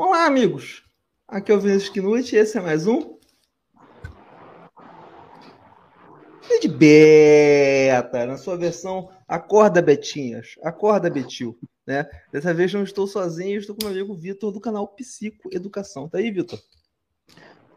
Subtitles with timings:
[0.00, 0.84] Olá, amigos.
[1.26, 3.18] Aqui é o Vinícius Knut e esse é mais um.
[6.62, 12.08] de beta, na sua versão Acorda Betinhas, Acorda Betil, né?
[12.30, 16.08] Dessa vez não estou sozinho, estou com meu amigo Vitor do canal Psico Educação.
[16.08, 16.60] Tá aí, Vitor?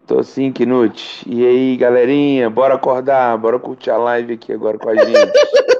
[0.05, 1.27] Tô sim, Knut.
[1.27, 5.31] E aí, galerinha, bora acordar, bora curtir a live aqui agora com a gente.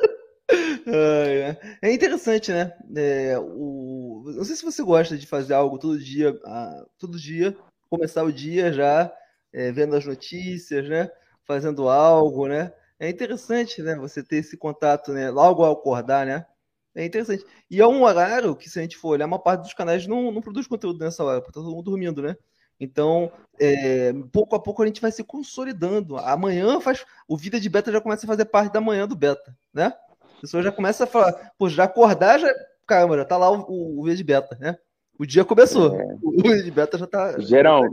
[1.82, 2.74] é interessante, né?
[2.96, 4.24] É, o...
[4.36, 7.56] Não sei se você gosta de fazer algo todo dia, ah, todo dia,
[7.90, 9.14] começar o dia já
[9.54, 11.10] é, vendo as notícias, né?
[11.44, 12.74] Fazendo algo, né?
[13.00, 13.96] É interessante, né?
[13.96, 15.30] Você ter esse contato, né?
[15.30, 16.46] Logo ao acordar, né?
[16.94, 17.46] É interessante.
[17.70, 20.32] E é um horário que, se a gente for olhar, uma parte dos canais não,
[20.32, 22.36] não produz conteúdo nessa hora, porque tá todo mundo dormindo, né?
[22.80, 26.18] Então, é, pouco a pouco a gente vai se consolidando.
[26.18, 27.06] Amanhã faz.
[27.28, 29.94] O Vida de Beta já começa a fazer parte da manhã do Beta, né?
[30.42, 32.52] A pessoa já começa a falar, pô, já acordar, já.
[32.88, 34.76] Caramba, já tá lá o, o, o Vida de Beta, né?
[35.20, 35.96] O dia começou.
[35.96, 36.16] É.
[36.24, 37.40] O Vida de Beta já tá.
[37.40, 37.84] Geral,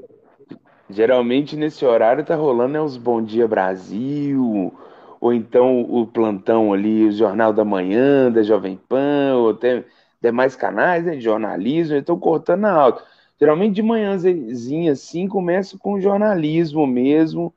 [0.88, 4.72] geralmente nesse horário tá rolando né, os Bom Dia Brasil,
[5.20, 9.84] ou então o plantão ali, o Jornal da Manhã, da Jovem Pan, ou até
[10.22, 13.04] demais canais né, de jornalismo, estão cortando alto.
[13.38, 17.54] Geralmente de manhãzinha assim começa com jornalismo mesmo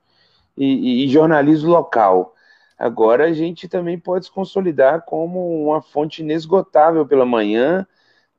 [0.58, 2.36] e, e, e, jornalismo local.
[2.82, 7.86] Agora a gente também pode se consolidar como uma fonte inesgotável pela manhã,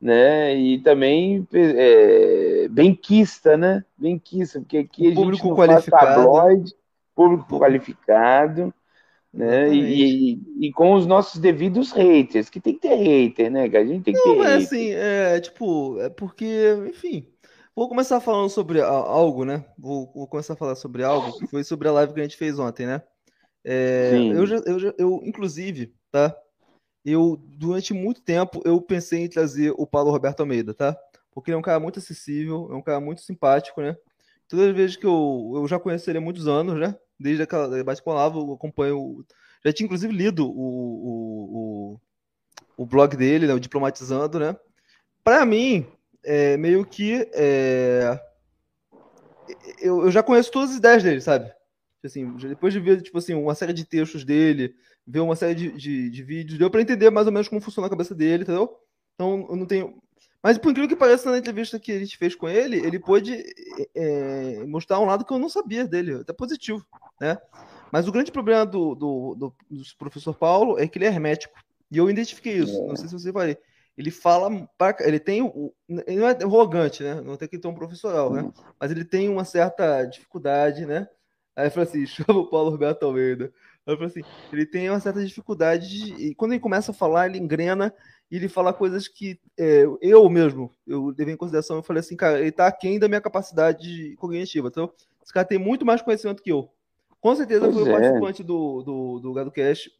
[0.00, 0.52] né?
[0.56, 3.84] E também é, benquista, né?
[3.96, 6.04] Benquista, porque aqui a público gente não qualificado.
[6.04, 6.74] faz tabloide,
[7.14, 8.74] público qualificado,
[9.32, 9.72] né?
[9.72, 13.68] E, e, e, com os nossos devidos haters, que tem que ter hater, né?
[13.68, 14.38] Que a gente tem que não, ter.
[14.40, 17.28] Mas assim, é tipo, é porque, enfim,
[17.74, 19.64] Vou começar falando sobre algo, né?
[19.78, 22.36] Vou, vou, começar a falar sobre algo que foi sobre a live que a gente
[22.36, 23.02] fez ontem, né?
[23.64, 26.36] É, eu, já, eu, já, eu, inclusive, tá?
[27.04, 30.96] Eu, durante muito tempo, eu pensei em trazer o Paulo Roberto Almeida, tá?
[31.32, 33.96] Porque ele é um cara muito acessível, é um cara muito simpático, né?
[34.48, 36.94] Todas as vezes que eu, eu já conheço ele há muitos anos, né?
[37.18, 39.24] Desde aquela debate com o Olavo, eu acompanho.
[39.64, 42.00] Já tinha, inclusive, lido o, o, o,
[42.82, 43.54] o blog dele, né?
[43.54, 44.56] o Diplomatizando, né?
[45.24, 45.86] Para mim,
[46.24, 48.20] é, meio que é,
[49.80, 51.52] eu, eu, já conheço todas as ideias dele, sabe?
[52.02, 54.74] Tipo assim, depois de ver tipo assim, uma série de textos dele,
[55.06, 57.86] ver uma série de, de, de vídeos, deu para entender mais ou menos como funciona
[57.86, 58.76] a cabeça dele, entendeu?
[59.14, 60.02] Então eu não tenho.
[60.42, 63.44] Mas por incrível que pareça, na entrevista que a gente fez com ele, ele pôde
[63.94, 66.84] é, mostrar um lado que eu não sabia dele, até positivo,
[67.20, 67.38] né?
[67.92, 71.54] Mas o grande problema do, do, do, do professor Paulo é que ele é hermético.
[71.88, 72.84] E eu identifiquei isso.
[72.84, 73.56] Não sei se você vai
[73.96, 74.48] ele fala,
[75.00, 75.40] ele tem,
[76.06, 77.20] ele não é arrogante, né?
[77.20, 78.42] Não tem que ter um profissional, né?
[78.42, 78.52] Uhum.
[78.80, 81.06] Mas ele tem uma certa dificuldade, né?
[81.56, 83.52] Aí eu falei assim, chama o Paulo Roberto Almeida.
[83.86, 86.94] Aí eu falei assim, ele tem uma certa dificuldade de, e quando ele começa a
[86.94, 87.92] falar, ele engrena
[88.30, 92.16] e ele fala coisas que é, eu mesmo, eu levei em consideração, eu falei assim,
[92.16, 94.90] cara, ele tá aquém da minha capacidade cognitiva, então
[95.22, 96.70] esse cara tem muito mais conhecimento que eu.
[97.20, 97.88] Com certeza pois foi é.
[97.88, 99.90] o participante do, do, do Gado Cash,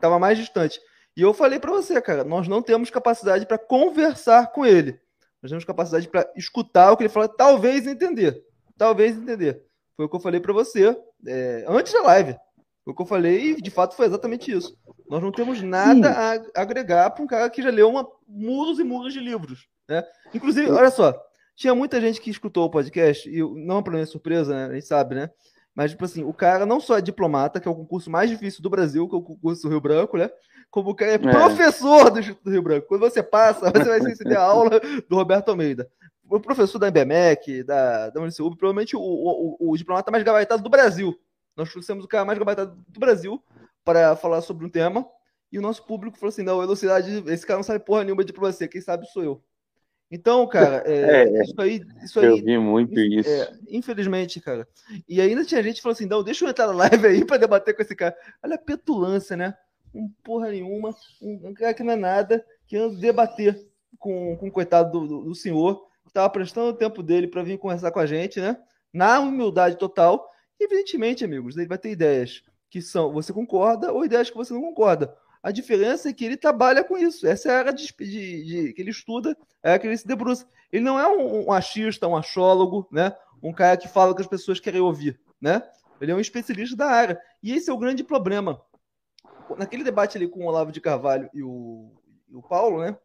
[0.00, 0.80] tava mais distante.
[1.16, 5.00] E eu falei para você, cara, nós não temos capacidade para conversar com ele.
[5.42, 8.44] Nós temos capacidade para escutar o que ele fala, talvez entender.
[8.78, 9.62] Talvez entender.
[9.96, 12.36] Foi o que eu falei para você é, antes da live.
[12.84, 14.76] Foi o que eu falei e de fato foi exatamente isso.
[15.08, 16.50] Nós não temos nada Sim.
[16.54, 19.68] a agregar para um cara que já leu uma, muros e muros de livros.
[19.88, 20.02] Né?
[20.34, 21.14] Inclusive, olha só,
[21.54, 24.66] tinha muita gente que escutou o podcast, e não é para minha surpresa, né?
[24.66, 25.30] a gente sabe, né?
[25.74, 28.62] Mas, tipo assim, o cara não só é diplomata, que é o concurso mais difícil
[28.62, 30.30] do Brasil, que é o concurso do Rio Branco, né?
[30.70, 31.18] Como o cara é, é.
[31.18, 32.86] professor do Instituto do Rio Branco.
[32.88, 35.90] Quando você passa, você vai receber a aula do Roberto Almeida.
[36.32, 40.70] O professor da MBMEC, da, da Unicub, provavelmente o, o, o, diplomata mais gabaritado do
[40.70, 41.14] Brasil.
[41.54, 43.42] Nós trouxemos o cara mais gabaritado do Brasil
[43.84, 45.06] para falar sobre um tema.
[45.52, 48.28] E o nosso público falou assim: não, velocidade, esse cara não sabe porra nenhuma de
[48.28, 49.44] diplomacia, quem sabe sou eu.
[50.10, 51.82] Então, cara, é, é, isso aí.
[52.02, 53.28] Isso aí, eu vi muito isso.
[53.28, 54.66] É, infelizmente, cara.
[55.06, 57.36] E ainda tinha gente que falou assim: não, deixa eu entrar na live aí pra
[57.36, 58.16] debater com esse cara.
[58.42, 59.54] Olha a petulância, né?
[59.94, 64.48] Um porra nenhuma, um, um cara que não é nada, que anda debater com, com
[64.48, 67.90] o coitado do, do, do senhor, que tava prestando o tempo dele para vir conversar
[67.90, 68.56] com a gente, né?
[68.92, 70.30] Na humildade total.
[70.58, 74.52] E, evidentemente, amigos, ele vai ter ideias que são você concorda ou ideias que você
[74.52, 75.14] não concorda.
[75.42, 77.26] A diferença é que ele trabalha com isso.
[77.26, 80.06] Essa é a área de, de, de, que ele estuda, é a que ele se
[80.06, 80.46] debruça.
[80.70, 83.14] Ele não é um, um achista, um achólogo, né?
[83.42, 85.20] um cara que fala o que as pessoas querem ouvir.
[85.40, 85.62] Né?
[86.00, 87.20] Ele é um especialista da área.
[87.42, 88.62] E esse é o grande problema.
[89.58, 91.92] Naquele debate ali com o Olavo de Carvalho e o,
[92.30, 92.96] e o Paulo, né?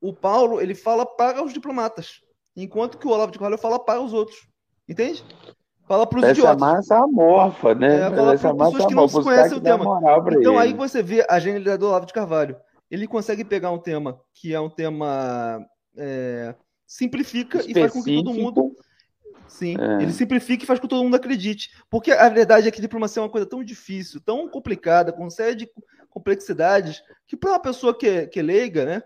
[0.00, 2.21] o Paulo ele fala para os diplomatas,
[2.56, 4.46] enquanto que o Olavo de Carvalho fala para os outros.
[4.88, 5.24] Entende?
[5.86, 6.60] Fala para os idiotas.
[6.60, 7.96] massa amorfa, né?
[7.96, 9.84] É, fala para pessoas que não se conhecem o tema.
[10.38, 12.56] Então aí você vê a genialidade do Olavo de Carvalho.
[12.90, 15.64] Ele consegue pegar um tema que é um tema
[15.96, 16.54] é,
[16.86, 17.78] simplifica Específico.
[17.78, 18.76] e faz com que todo mundo.
[19.48, 20.02] Sim, é.
[20.02, 21.70] ele simplifica e faz com que todo mundo acredite.
[21.90, 25.54] Porque a verdade é que diplomacia é uma coisa tão difícil, tão complicada, com série
[25.54, 25.68] de
[26.08, 29.02] complexidades, que para uma pessoa que é, que é leiga, né,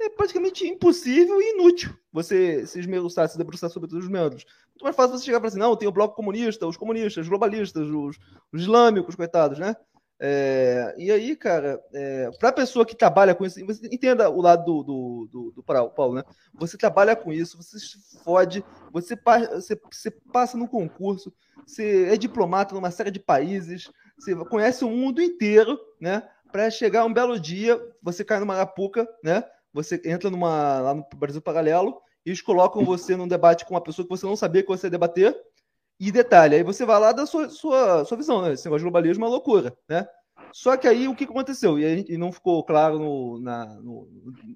[0.00, 4.44] é praticamente impossível e inútil você se esmiuçar, se debruçar sobre todos os membros.
[4.70, 7.28] Muito mais fácil você chegar para assim, não, tem o bloco comunista, os comunistas, os
[7.28, 8.16] globalistas, os,
[8.52, 9.76] os islâmicos, coitados, né?
[10.20, 14.40] É, e aí, cara, é, para a pessoa que trabalha com isso, você entenda o
[14.40, 16.24] lado do, do, do, do Paulo, né?
[16.54, 19.16] Você trabalha com isso, você se fode, você,
[19.54, 21.32] você, você passa no concurso,
[21.64, 26.28] você é diplomata numa série de países, você conhece o mundo inteiro, né?
[26.50, 29.44] Para chegar um belo dia, você cai numa arapuca, né?
[29.72, 33.82] Você entra numa, lá no Brasil Paralelo e eles colocam você num debate com uma
[33.82, 35.36] pessoa que você não sabia que você ia debater.
[36.00, 38.52] E detalhe, aí você vai lá da sua, sua, sua visão, né?
[38.52, 40.06] Esse negócio de globalismo é uma loucura, né?
[40.52, 41.78] Só que aí o que aconteceu?
[41.78, 44.08] E, aí, e não ficou claro no, na, no,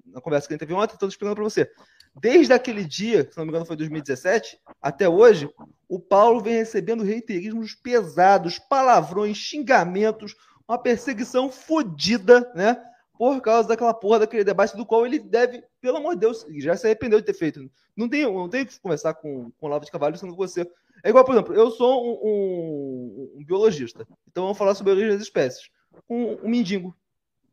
[0.07, 1.69] na conversa que a gente teve ontem, estou explicando para você.
[2.15, 5.49] Desde aquele dia, se não me engano foi 2017, até hoje,
[5.87, 10.35] o Paulo vem recebendo reiterismos pesados, palavrões, xingamentos,
[10.67, 12.81] uma perseguição fodida, né?
[13.17, 16.75] Por causa daquela porra daquele debate do qual ele deve, pelo amor de Deus, já
[16.75, 17.69] se arrependeu de ter feito.
[17.95, 20.69] Não tem, não tem que conversar com, com Lava de Cavalho sendo você.
[21.03, 24.95] É igual, por exemplo, eu sou um, um, um biologista, então vamos falar sobre a
[24.95, 25.69] origem das espécies.
[26.09, 26.95] Um, um mendigo,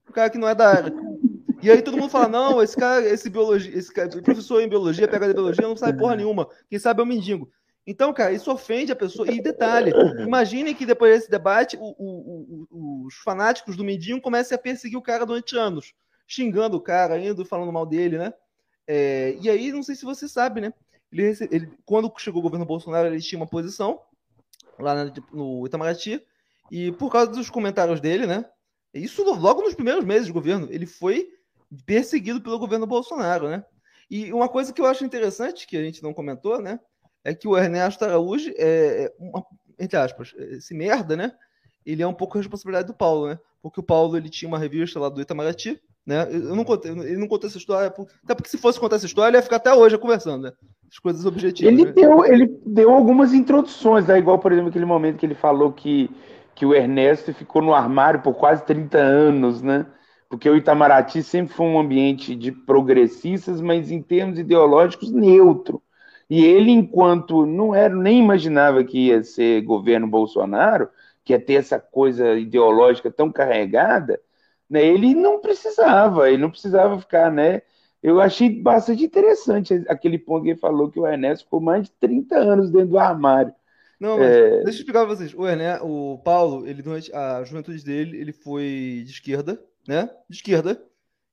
[0.08, 0.92] um cara que não é da área.
[1.62, 5.06] E aí todo mundo fala: não, esse cara, esse biologia, esse cara, professor em biologia,
[5.06, 6.48] pega de biologia, não sabe porra nenhuma.
[6.68, 7.50] Quem sabe é o mendigo.
[7.90, 9.28] Então, cara, isso ofende a pessoa.
[9.28, 9.90] E detalhe,
[10.20, 14.96] imaginem que depois desse debate, o, o, o, os fanáticos do Mindinho comecem a perseguir
[14.96, 15.92] o cara durante anos,
[16.24, 18.32] xingando o cara, indo, falando mal dele, né?
[18.86, 20.72] É, e aí, não sei se você sabe, né?
[21.12, 24.00] Ele, ele, quando chegou o governo Bolsonaro, ele tinha uma posição
[24.78, 26.24] lá no Itamaraty,
[26.70, 28.44] e por causa dos comentários dele, né?
[28.94, 31.28] Isso logo nos primeiros meses de governo, ele foi
[31.84, 33.64] perseguido pelo governo Bolsonaro, né?
[34.08, 36.78] E uma coisa que eu acho interessante, que a gente não comentou, né?
[37.24, 39.44] É que o Ernesto Araújo, é, é, uma,
[39.78, 41.32] entre aspas, esse merda, né?
[41.84, 43.38] Ele é um pouco a responsabilidade do Paulo, né?
[43.62, 46.26] Porque o Paulo ele tinha uma revista lá do Itamaraty, né?
[46.30, 49.30] Eu não contei, ele não contou essa história, até porque se fosse contar essa história,
[49.30, 50.52] ele ia ficar até hoje conversando, né?
[50.90, 51.72] As coisas objetivas.
[51.72, 51.92] Ele, né?
[51.92, 54.18] deu, ele deu algumas introduções, né?
[54.18, 56.10] igual, por exemplo, aquele momento que ele falou que,
[56.54, 59.86] que o Ernesto ficou no armário por quase 30 anos, né?
[60.28, 65.82] Porque o Itamaraty sempre foi um ambiente de progressistas, mas em termos ideológicos neutro.
[66.30, 70.88] E ele, enquanto não era, nem imaginava que ia ser governo Bolsonaro,
[71.24, 74.20] que ia ter essa coisa ideológica tão carregada,
[74.68, 77.62] né, ele não precisava, ele não precisava ficar, né?
[78.00, 81.90] Eu achei bastante interessante aquele ponto que ele falou que o Ernesto ficou mais de
[81.98, 83.52] 30 anos dentro do armário.
[83.98, 84.50] Não, mas é...
[84.62, 85.34] deixa eu explicar para vocês.
[85.34, 90.08] O, Ernesto, o Paulo, ele durante a juventude dele, ele foi de esquerda, né?
[90.28, 90.80] De esquerda.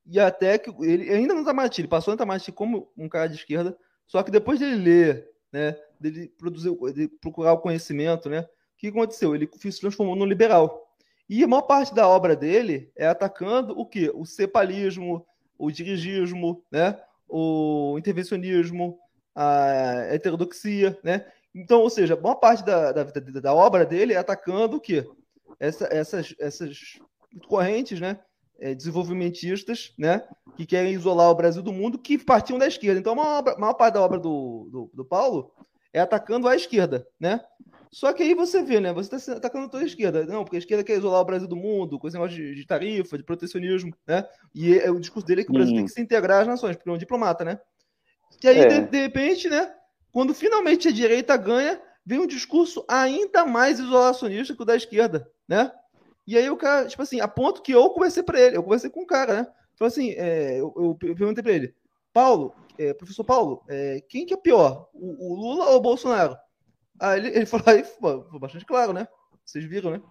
[0.06, 3.36] E até que ele ainda no Itamaraty, ele passou no Itamaraty como um cara de
[3.36, 8.48] esquerda, só que depois dele ler, né, dele produzir, de procurar o conhecimento, né, o
[8.77, 9.36] que aconteceu?
[9.36, 10.95] Ele se transformou no liberal.
[11.30, 14.09] E a maior parte da obra dele é atacando o que?
[14.15, 15.25] O cepalismo,
[15.57, 18.98] o dirigismo, né, o intervencionismo,
[19.36, 21.25] a heterodoxia, né?
[21.53, 25.07] Então, ou seja, a maior parte da, da, da obra dele é atacando o quê?
[25.60, 27.00] Essa, essas, essas
[27.48, 28.19] correntes, né?
[28.59, 30.24] É, desenvolvimentistas, né,
[30.56, 33.00] que querem isolar o Brasil do mundo, que partiam da esquerda.
[33.00, 35.51] Então, a maior, a maior parte da obra do, do, do, Paulo
[35.93, 37.41] é atacando a esquerda, né?
[37.91, 38.91] Só que aí você vê, né?
[38.93, 40.25] Você está atacando toda a esquerda.
[40.25, 42.65] Não, porque a esquerda quer isolar o Brasil do mundo, com esse negócio de, de
[42.65, 44.25] tarifa, de protecionismo, né?
[44.53, 45.79] E é, o discurso dele é que o Brasil uhum.
[45.79, 47.60] tem que se integrar às nações, porque é um diplomata, né?
[48.43, 48.67] E aí, é.
[48.67, 49.72] de, de repente, né?
[50.12, 55.29] Quando finalmente a direita ganha, vem um discurso ainda mais isolacionista que o da esquerda,
[55.48, 55.72] né?
[56.27, 58.89] E aí o cara, tipo assim, a ponto que eu conversei para ele, eu conversei
[58.89, 59.48] com o cara, né?
[59.77, 61.74] Falei assim, é, eu, eu, perguntei para ele,
[62.12, 66.36] Paulo, é, professor Paulo, é, quem que é pior, o, o, Lula ou o Bolsonaro?
[67.00, 69.07] Aí ele, ele falou, aí foi bastante claro, né?
[69.46, 70.01] Vocês viram, né?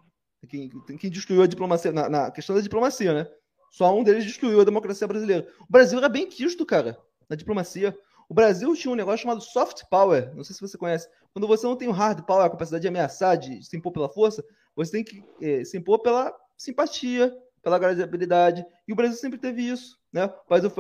[0.49, 3.29] Quem, quem destruiu a diplomacia, na, na, questão da diplomacia, né?
[3.71, 5.47] Só um deles destruiu a democracia brasileira.
[5.61, 6.97] O Brasil era bem quisto, cara,
[7.29, 7.97] na diplomacia.
[8.29, 11.09] O Brasil tinha um negócio chamado soft power, não sei se você conhece.
[11.33, 14.09] Quando você não tem o hard power, a capacidade de ameaçar, de se impor pela
[14.09, 14.45] força,
[14.77, 18.65] você tem que é, se impor pela simpatia, pela agradabilidade.
[18.87, 19.99] E o Brasil sempre teve isso.
[20.13, 20.25] Né?
[20.25, 20.73] O país, do,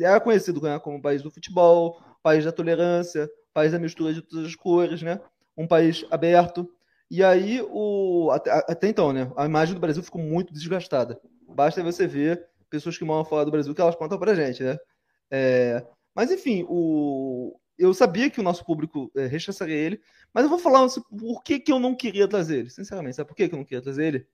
[0.00, 4.22] era conhecido né, como o país do futebol, país da tolerância, país da mistura de
[4.22, 5.20] todas as cores, né?
[5.56, 6.68] um país aberto.
[7.10, 11.20] E aí, o, até, até então, né, a imagem do Brasil ficou muito desgastada.
[11.48, 14.76] Basta você ver pessoas que moram fora do Brasil que elas contam pra gente, né?
[15.30, 20.00] É, mas enfim, o, eu sabia que o nosso público é, rechaçaria ele,
[20.32, 23.16] mas eu vou falar assim, por que, que eu não queria trazer ele, sinceramente.
[23.16, 24.26] Sabe por que, que eu não queria trazer ele?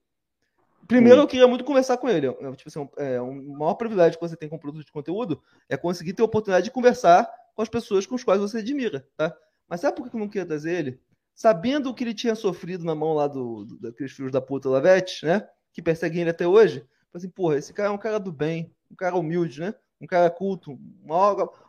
[0.87, 1.23] Primeiro, hum.
[1.23, 2.31] eu queria muito conversar com ele.
[2.55, 6.13] tipo assim, é, um maior privilégio que você tem com produto de conteúdo é conseguir
[6.13, 9.35] ter a oportunidade de conversar com as pessoas com as quais você admira, tá?
[9.67, 10.99] Mas sabe por que eu não queria trazer ele?
[11.33, 14.69] Sabendo o que ele tinha sofrido na mão lá do, do daqueles filhos da puta
[14.69, 15.47] Lavete, né?
[15.71, 16.85] Que perseguem ele até hoje.
[17.13, 19.73] Assim, porra, esse cara é um cara do bem, um cara humilde, né?
[20.01, 20.77] Um cara culto,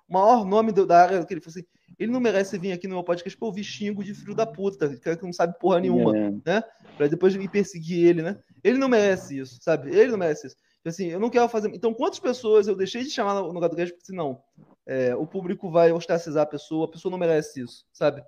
[0.08, 1.66] o maior, nome da área que ele falou assim.
[1.98, 4.96] Ele não merece vir aqui no meu podcast pra ouvir xingo de filho da puta,
[4.98, 6.30] cara que não sabe porra nenhuma, é.
[6.44, 6.62] né?
[6.96, 8.38] Pra depois me perseguir ele, né?
[8.64, 9.90] Ele não merece isso, sabe?
[9.90, 10.56] Ele não merece isso.
[10.56, 11.70] Tipo assim, eu não quero fazer.
[11.72, 14.42] Então, quantas pessoas eu deixei de chamar no, no Gadocast porque assim, não,
[14.86, 18.22] é, o público vai ostracizar a pessoa, a pessoa não merece isso, sabe?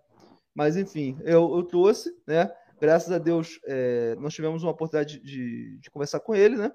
[0.54, 2.50] Mas, enfim, eu, eu trouxe, né?
[2.80, 6.73] Graças a Deus, é, nós tivemos uma oportunidade de, de conversar com ele, né?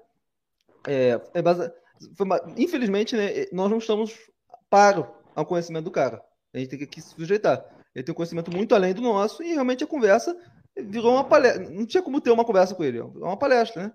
[0.86, 1.72] É, é base...
[2.56, 4.12] Infelizmente, né, nós não estamos
[4.72, 6.22] para ao conhecimento do cara.
[6.54, 7.62] A gente tem que se sujeitar.
[7.94, 10.34] Ele tem um conhecimento muito além do nosso e realmente a conversa
[10.74, 11.68] virou uma palestra.
[11.68, 12.98] Não tinha como ter uma conversa com ele.
[12.98, 13.92] É uma palestra, né?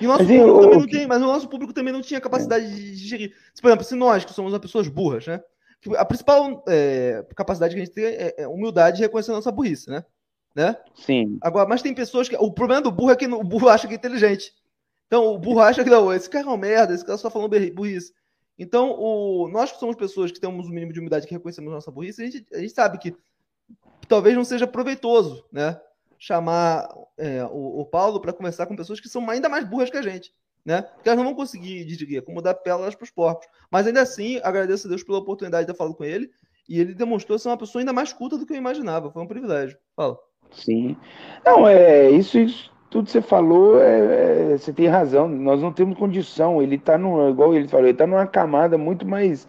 [0.00, 1.92] E o nosso mas, público eu, também eu, não tem, mas o nosso público também
[1.92, 2.68] não tinha capacidade é.
[2.68, 3.34] de digerir.
[3.60, 5.42] Por exemplo, se nós, que somos pessoas burras, né?
[5.96, 9.50] A principal é, capacidade que a gente tem é, é humildade de reconhecer a nossa
[9.50, 10.04] burrice, né?
[10.54, 10.76] né?
[10.94, 11.38] Sim.
[11.40, 12.36] Agora, mas tem pessoas que.
[12.36, 14.52] O problema do burro é que o burro acha que é inteligente.
[15.06, 17.50] Então, o burro acha que não, esse cara é uma merda, esse cara só falando
[17.74, 18.12] burrice.
[18.60, 21.90] Então, o, nós que somos pessoas que temos um mínimo de humildade que reconhecemos nossa
[21.90, 23.16] burrice, a gente, a gente sabe que
[24.06, 25.80] talvez não seja proveitoso, né?
[26.18, 26.86] Chamar
[27.16, 30.02] é, o, o, Paulo para conversar com pessoas que são ainda mais burras que a
[30.02, 30.82] gente, né?
[30.82, 33.48] Porque elas não vão conseguir, diria, como dar pérolas para os porcos.
[33.70, 36.30] Mas ainda assim, agradeço a Deus pela oportunidade de falar com ele.
[36.68, 39.10] E ele demonstrou ser uma pessoa ainda mais culta do que eu imaginava.
[39.10, 39.78] Foi um privilégio.
[39.96, 40.18] Fala.
[40.52, 40.98] Sim.
[41.46, 45.28] Não, é isso, isso tudo que você falou, é, é, você tem razão.
[45.28, 46.60] Nós não temos condição.
[46.60, 46.96] Ele está
[47.30, 49.48] igual ele falou, ele está numa camada muito mais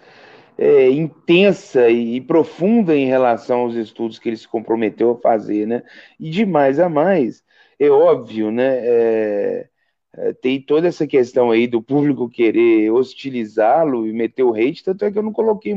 [0.58, 5.82] é, intensa e profunda em relação aos estudos que ele se comprometeu a fazer, né?
[6.20, 7.44] E de mais a mais,
[7.80, 8.78] é óbvio, né?
[8.84, 9.68] É,
[10.14, 15.06] é, tem toda essa questão aí do público querer hostilizá-lo e meter o hate, tanto
[15.06, 15.74] é que eu não coloquei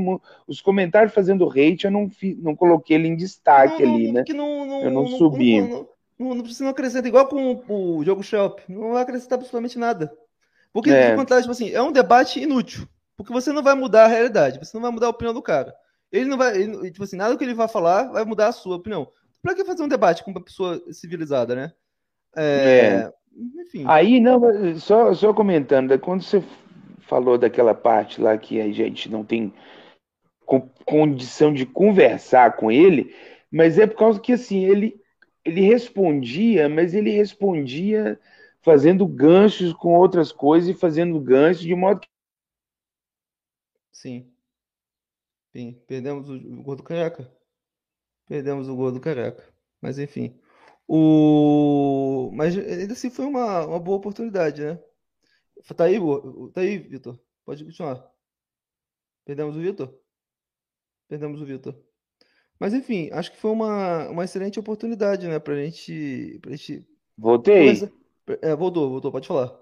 [0.47, 4.25] os comentários fazendo hate, eu não, fi, não coloquei ele em destaque não, ali, né?
[4.29, 5.63] Não, não, eu não, subi.
[6.19, 10.13] Não, não, precisa acrescentar, igual com o jogo Shop, não vai acrescentar absolutamente nada.
[10.73, 11.17] Porque, é.
[11.17, 12.89] tipo assim, é um debate inútil.
[13.17, 15.75] Porque você não vai mudar a realidade, você não vai mudar a opinião do cara.
[16.11, 18.77] Ele não vai, ele, tipo assim, nada que ele vai falar vai mudar a sua
[18.77, 19.09] opinião.
[19.43, 21.73] Pra que fazer um debate com uma pessoa civilizada, né?
[22.37, 23.13] É, é.
[23.63, 23.85] Enfim.
[23.87, 24.41] Aí, não,
[24.79, 26.43] só, só comentando, né, quando você
[27.01, 29.53] falou daquela parte lá que a gente não tem
[30.85, 33.15] condição de conversar com ele,
[33.51, 35.01] mas é por causa que assim, ele
[35.45, 38.19] ele respondia, mas ele respondia
[38.63, 42.09] fazendo ganchos com outras coisas e fazendo ganchos de modo que.
[43.93, 44.33] Sim.
[45.53, 47.31] Sim, perdemos o gol do Careca.
[48.27, 49.53] Perdemos o gol do Careca.
[49.81, 50.39] Mas enfim.
[50.89, 52.31] O...
[52.35, 54.83] Mas ainda assim foi uma, uma boa oportunidade, né?
[55.77, 55.99] Tá aí,
[56.53, 57.19] tá aí, Vitor.
[57.45, 58.11] Pode continuar.
[59.25, 59.95] Perdemos o Vitor?
[61.09, 61.84] Perdemos o Vitor.
[62.65, 65.39] Mas enfim, acho que foi uma, uma excelente oportunidade, né?
[65.39, 66.39] Pra gente.
[66.41, 66.83] Pra gente
[67.19, 67.91] Voltei.
[68.41, 69.55] É, voltou, voltou, pode falar.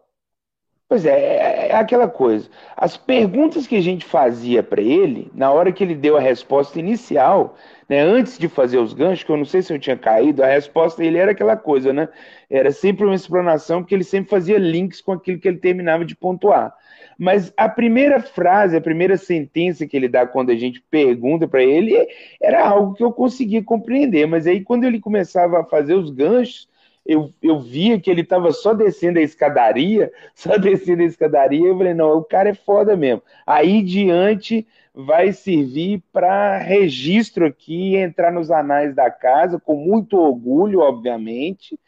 [0.92, 2.50] Pois é, é, é aquela coisa.
[2.76, 6.78] As perguntas que a gente fazia para ele, na hora que ele deu a resposta
[6.78, 7.56] inicial,
[7.88, 10.46] né, antes de fazer os ganchos, que eu não sei se eu tinha caído, a
[10.46, 12.10] resposta dele era aquela coisa, né?
[12.50, 16.14] Era sempre uma explanação, porque ele sempre fazia links com aquilo que ele terminava de
[16.14, 16.76] pontuar.
[17.18, 21.62] Mas a primeira frase, a primeira sentença que ele dá quando a gente pergunta para
[21.62, 22.06] ele
[22.38, 24.26] era algo que eu conseguia compreender.
[24.26, 26.68] Mas aí, quando ele começava a fazer os ganchos,
[27.04, 31.66] eu, eu via que ele estava só descendo a escadaria, só descendo a escadaria.
[31.66, 33.22] Eu falei: não, o cara é foda mesmo.
[33.46, 40.80] Aí diante vai servir para registro aqui, entrar nos anais da casa, com muito orgulho,
[40.80, 41.78] obviamente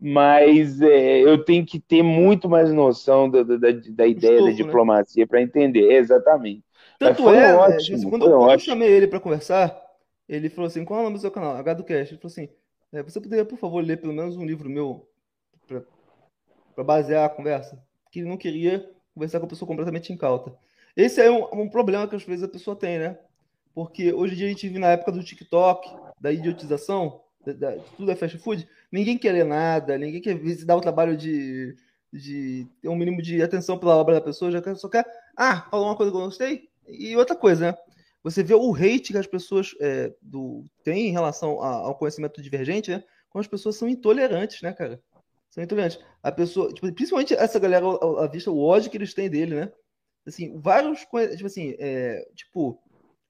[0.00, 4.52] mas é, eu tenho que ter muito mais noção da, da, da ideia da né?
[4.52, 5.26] diplomacia né?
[5.26, 6.64] para entender, exatamente.
[6.98, 8.52] Tanto é, é ótimo, quando, quando ótimo.
[8.52, 9.78] eu chamei ele para conversar,
[10.26, 11.54] ele falou assim: qual é o nome do seu canal?
[11.56, 12.14] H do Cast.
[12.14, 12.48] Ele falou assim:
[12.92, 15.08] é, você poderia, por favor, ler pelo menos um livro meu
[16.74, 17.82] para basear a conversa?
[18.10, 20.52] Que ele não queria conversar com a pessoa completamente incauta.
[20.96, 23.18] Esse é um, um, problema que às vezes a pessoa tem, né?
[23.74, 25.88] Porque hoje em dia a gente vive na época do TikTok,
[26.20, 30.76] da idiotização, da, da, tudo é fast food ninguém quer ler nada, ninguém quer dar
[30.76, 31.76] o trabalho de,
[32.12, 35.04] de ter um mínimo de atenção pela obra da pessoa, já quer, só quer,
[35.36, 37.78] ah, falou uma coisa que eu gostei, e outra coisa, né?
[38.22, 42.42] Você vê o hate que as pessoas é, do, têm em relação a, ao conhecimento
[42.42, 43.02] divergente, né?
[43.30, 45.00] Como as pessoas são intolerantes, né, cara?
[45.50, 45.98] São intolerantes.
[46.22, 49.72] A pessoa, tipo, principalmente essa galera, a, vista, o ódio que eles têm dele, né?
[50.26, 52.78] Assim, vários, tipo assim, é, tipo,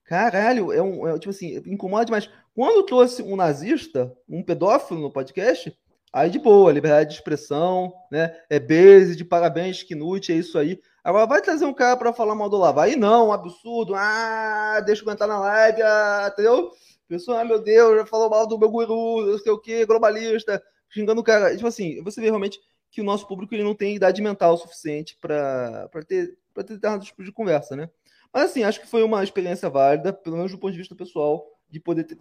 [0.04, 2.28] caralho, é um, é, tipo assim, incomoda demais.
[2.52, 5.72] Quando trouxe um nazista, um pedófilo no podcast,
[6.12, 8.36] aí de boa, liberdade de expressão, né?
[8.50, 10.80] É base, de parabéns, Knut, é isso aí.
[11.02, 12.80] Agora vai trazer um cara para falar mal do Olavo.
[12.80, 13.94] Aí não, um absurdo.
[13.94, 16.70] Ah, deixa eu cantar na live, ah, entendeu?
[17.08, 20.62] Pessoa, ah, meu Deus, já falou mal do meu guru, não sei o que, globalista,
[20.88, 21.54] xingando o cara.
[21.54, 25.16] Tipo assim, você vê realmente que o nosso público ele não tem idade mental suficiente
[25.20, 27.88] para ter, pra ter determinado tipo de conversa, né?
[28.32, 31.44] Mas assim, acho que foi uma experiência válida, pelo menos do ponto de vista pessoal,
[31.70, 32.18] de poder ter,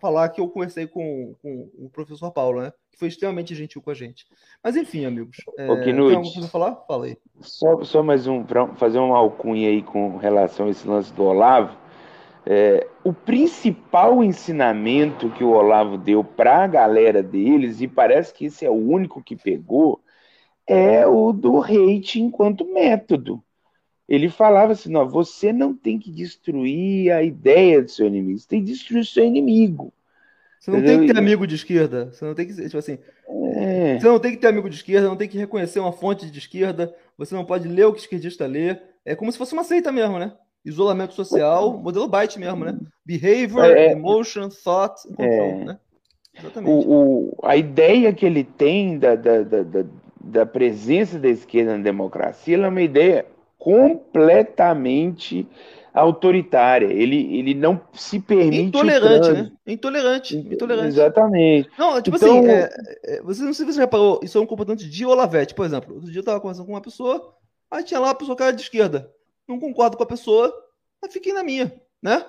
[0.00, 2.72] falar que eu conversei com, com, o professor Paulo, né?
[2.90, 4.26] Que foi extremamente gentil com a gente.
[4.62, 5.36] Mas enfim, amigos.
[5.58, 6.74] É, Ô, tem alguma coisa a falar?
[6.86, 7.18] Fala aí.
[7.40, 11.24] Só, só mais um, para fazer uma alcunha aí com relação a esse lance do
[11.24, 11.76] Olavo.
[12.46, 18.46] É, o principal ensinamento que o Olavo deu para a galera deles, e parece que
[18.46, 20.00] esse é o único que pegou,
[20.66, 23.42] é o do hate enquanto método.
[24.08, 28.48] Ele falava assim: não, você não tem que destruir a ideia do seu inimigo, você
[28.48, 29.92] tem que destruir o seu inimigo.
[30.58, 30.98] Você não Entendeu?
[30.98, 32.10] tem que ter amigo de esquerda.
[32.12, 32.98] Você não tem que tipo assim.
[33.54, 33.98] É...
[33.98, 36.38] Você não tem que ter amigo de esquerda, não tem que reconhecer uma fonte de
[36.38, 36.94] esquerda.
[37.16, 38.76] Você não pode ler o que o esquerdista lê.
[39.04, 40.32] É como se fosse uma seita mesmo, né?
[40.64, 42.78] isolamento social, modelo Byte mesmo, né?
[43.04, 45.78] Behavior, é, é, emotion, thought, control, é, né?
[46.38, 46.86] Exatamente.
[46.86, 49.84] O, o, a ideia que ele tem da, da, da,
[50.20, 53.26] da, presença da esquerda na democracia é uma ideia
[53.58, 55.48] completamente
[55.92, 56.86] autoritária.
[56.86, 58.62] Ele, ele não se permite.
[58.62, 59.50] Intolerante, né?
[59.66, 60.36] Intolerante.
[60.36, 60.88] Intolerante.
[60.88, 61.68] Exatamente.
[61.78, 62.38] Não, tipo então...
[62.38, 62.70] assim, é,
[63.04, 65.94] é, você não sei se você reparou, isso é um comportamento de Olavete, por exemplo.
[65.94, 67.34] Outro dia eu estava conversando com uma pessoa,
[67.70, 69.12] aí tinha lá uma pessoa cara de esquerda
[69.48, 70.54] não concordo com a pessoa,
[71.00, 71.72] mas fiquei na minha,
[72.02, 72.24] né?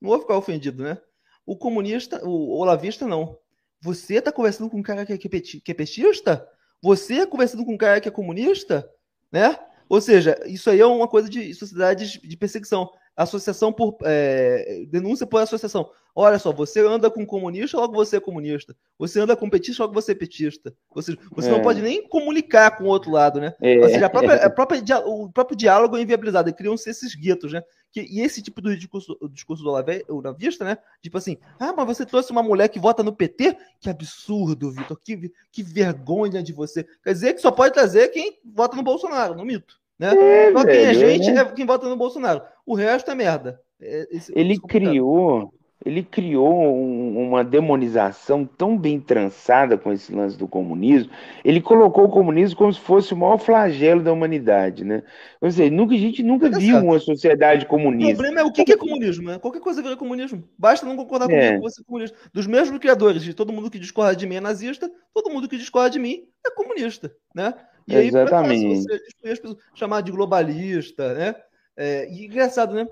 [0.00, 0.96] Não vou ficar ofendido, né?
[1.44, 3.36] O comunista, o olavista, não.
[3.82, 6.48] Você está conversando com um cara que é, que é petista?
[6.80, 8.88] Você é conversando com um cara que é comunista?
[9.32, 9.58] Né?
[9.90, 12.88] Ou seja, isso aí é uma coisa de sociedades de perseguição
[13.22, 15.90] associação por é, denúncia por associação.
[16.14, 18.74] Olha só, você anda com comunista, logo você é comunista.
[18.98, 20.74] Você anda com petista, logo você é petista.
[20.90, 21.52] Ou seja, você é.
[21.52, 23.54] não pode nem comunicar com o outro lado, né?
[23.60, 23.78] É.
[23.78, 26.52] Ou seja, a própria, a própria, o próprio diálogo é inviabilizado.
[26.52, 27.62] Criam-se esses guetos, né?
[27.92, 29.70] Que, e esse tipo de discurso, o discurso do
[30.08, 30.78] Olavista, né?
[31.02, 33.56] Tipo assim, ah, mas você trouxe uma mulher que vota no PT?
[33.80, 34.98] Que absurdo, Vitor.
[35.02, 36.86] Que, que vergonha de você.
[37.02, 39.80] Quer dizer que só pode trazer quem vota no Bolsonaro, no mito.
[39.98, 40.14] Né?
[40.14, 42.42] É, Só quem é gente é quem vota no Bolsonaro.
[42.64, 43.60] O resto é merda.
[43.78, 45.52] É, esse, ele esse criou,
[45.84, 51.10] ele criou um, uma demonização tão bem trançada com esse lance do comunismo.
[51.42, 55.02] Ele colocou o comunismo como se fosse o maior flagelo da humanidade, né?
[55.40, 58.12] Ou seja, nunca, a gente nunca é viu uma sociedade comunista.
[58.12, 59.38] O problema é o que é comunismo, né?
[59.38, 60.44] Qualquer coisa vira comunismo.
[60.58, 61.58] Basta não concordar com é.
[61.58, 62.16] você é comunista.
[62.32, 65.56] Dos mesmos criadores, de todo mundo que discorda de mim é nazista, todo mundo que
[65.56, 67.54] discorda de mim é comunista, né?
[67.88, 68.82] E aí, Exatamente.
[68.82, 71.34] você pessoas, chamar de globalista, né?
[71.74, 72.86] É, e engraçado, né?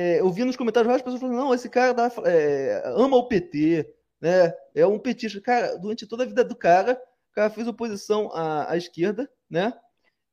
[0.00, 3.28] É, eu vi nos comentários várias pessoas falando, não, esse cara dá, é, ama o
[3.28, 3.86] PT,
[4.18, 4.54] né?
[4.74, 5.38] É um petista.
[5.42, 6.94] Cara, durante toda a vida do cara,
[7.30, 9.74] o cara fez oposição à, à esquerda, né?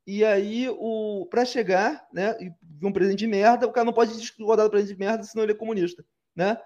[0.06, 2.38] E aí, o, pra chegar, né?
[2.40, 5.44] E um presidente de merda, o cara não pode discordar do presidente de merda, senão
[5.44, 6.58] ele é comunista, né?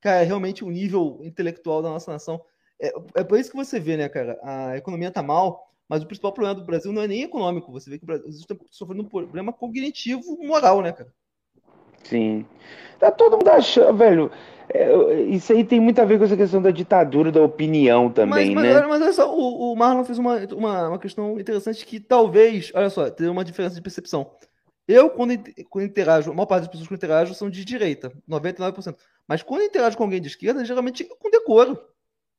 [0.00, 2.42] Cara, é realmente o um nível intelectual da nossa nação.
[2.80, 4.40] É, é por isso que você vê, né, cara?
[4.42, 7.70] A economia tá mal, mas o principal problema do Brasil não é nem econômico.
[7.72, 11.12] Você vê que o Brasil está sofrendo um problema cognitivo moral, né, cara?
[12.08, 12.46] Sim.
[12.98, 14.30] Tá todo mundo achando, velho.
[14.68, 18.54] É, isso aí tem muito a ver com essa questão da ditadura da opinião também,
[18.54, 18.80] mas, né?
[18.80, 22.72] Mas, mas olha só, o, o Marlon fez uma, uma, uma questão interessante que talvez,
[22.74, 24.30] olha só, tem uma diferença de percepção.
[24.88, 25.32] Eu, quando,
[25.68, 28.96] quando interajo, a maior parte das pessoas que eu interajo são de direita, 99%.
[29.28, 31.78] Mas quando eu interajo com alguém de esquerda, geralmente com decoro,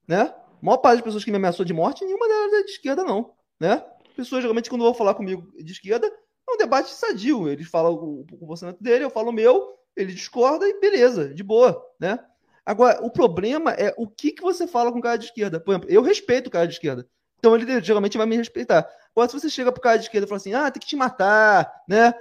[0.08, 0.22] né?
[0.22, 3.04] A maior parte das pessoas que me ameaçou de morte, nenhuma delas é de esquerda,
[3.04, 3.84] não né?
[4.16, 6.12] Pessoas geralmente, quando vão falar comigo de esquerda,
[6.48, 7.50] é um debate sadio.
[7.50, 11.44] Eles falam o, o pensamento dele, eu falo o meu, ele discorda e beleza, de
[11.44, 12.20] boa, né?
[12.66, 15.60] Agora, o problema é o que, que você fala com o cara de esquerda.
[15.60, 17.08] Por exemplo, eu respeito o cara de esquerda.
[17.40, 18.90] Então ele geralmente vai me respeitar.
[19.16, 20.96] Agora, se você chega pro cara de esquerda e fala assim, ah, tem que te
[20.96, 22.14] matar, né?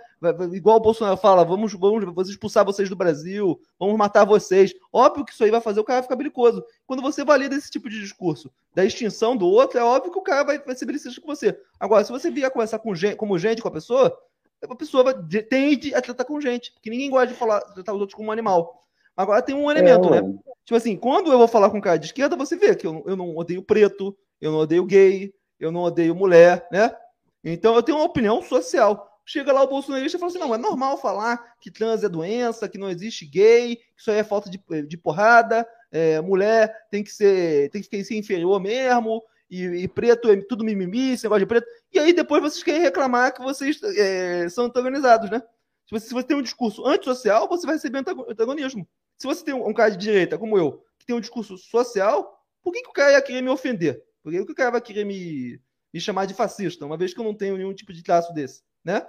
[0.52, 4.74] Igual o Bolsonaro fala, vamos, vamos, vamos expulsar vocês do Brasil, vamos matar vocês.
[4.92, 6.64] Óbvio que isso aí vai fazer o cara ficar belicoso.
[6.86, 10.22] Quando você valida esse tipo de discurso da extinção do outro, é óbvio que o
[10.22, 11.58] cara vai, vai ser belicista com você.
[11.78, 14.16] Agora, se você vier conversar com gente, como gente com a pessoa,
[14.62, 15.14] a pessoa vai,
[15.48, 18.32] tende a tratar com gente, porque ninguém gosta de falar, tratar os outros como um
[18.32, 18.80] animal.
[19.14, 20.38] Agora tem um elemento, é, né?
[20.64, 23.02] Tipo assim, quando eu vou falar com um cara de esquerda, você vê que eu,
[23.06, 26.94] eu não odeio preto, eu não odeio gay, eu não odeio mulher, né?
[27.42, 29.15] Então eu tenho uma opinião social.
[29.28, 32.68] Chega lá o bolsonarista e fala assim: não, é normal falar que trans é doença,
[32.68, 37.02] que não existe gay, que isso aí é falta de, de porrada, é, mulher tem
[37.02, 41.40] que ser tem que ser inferior mesmo, e, e, preto é tudo mimimi, esse negócio
[41.40, 41.66] de preto.
[41.92, 45.42] E aí depois vocês querem reclamar que vocês é, são antagonizados, né?
[45.86, 48.88] Se você, se você tem um discurso antissocial, você vai receber antagonismo.
[49.16, 52.44] Se você tem um, um cara de direita, como eu, que tem um discurso social,
[52.62, 54.02] por que, que o cara ia querer me ofender?
[54.22, 55.60] Por que, que o cara vai querer me,
[55.92, 58.62] me chamar de fascista, uma vez que eu não tenho nenhum tipo de traço desse,
[58.84, 59.06] né?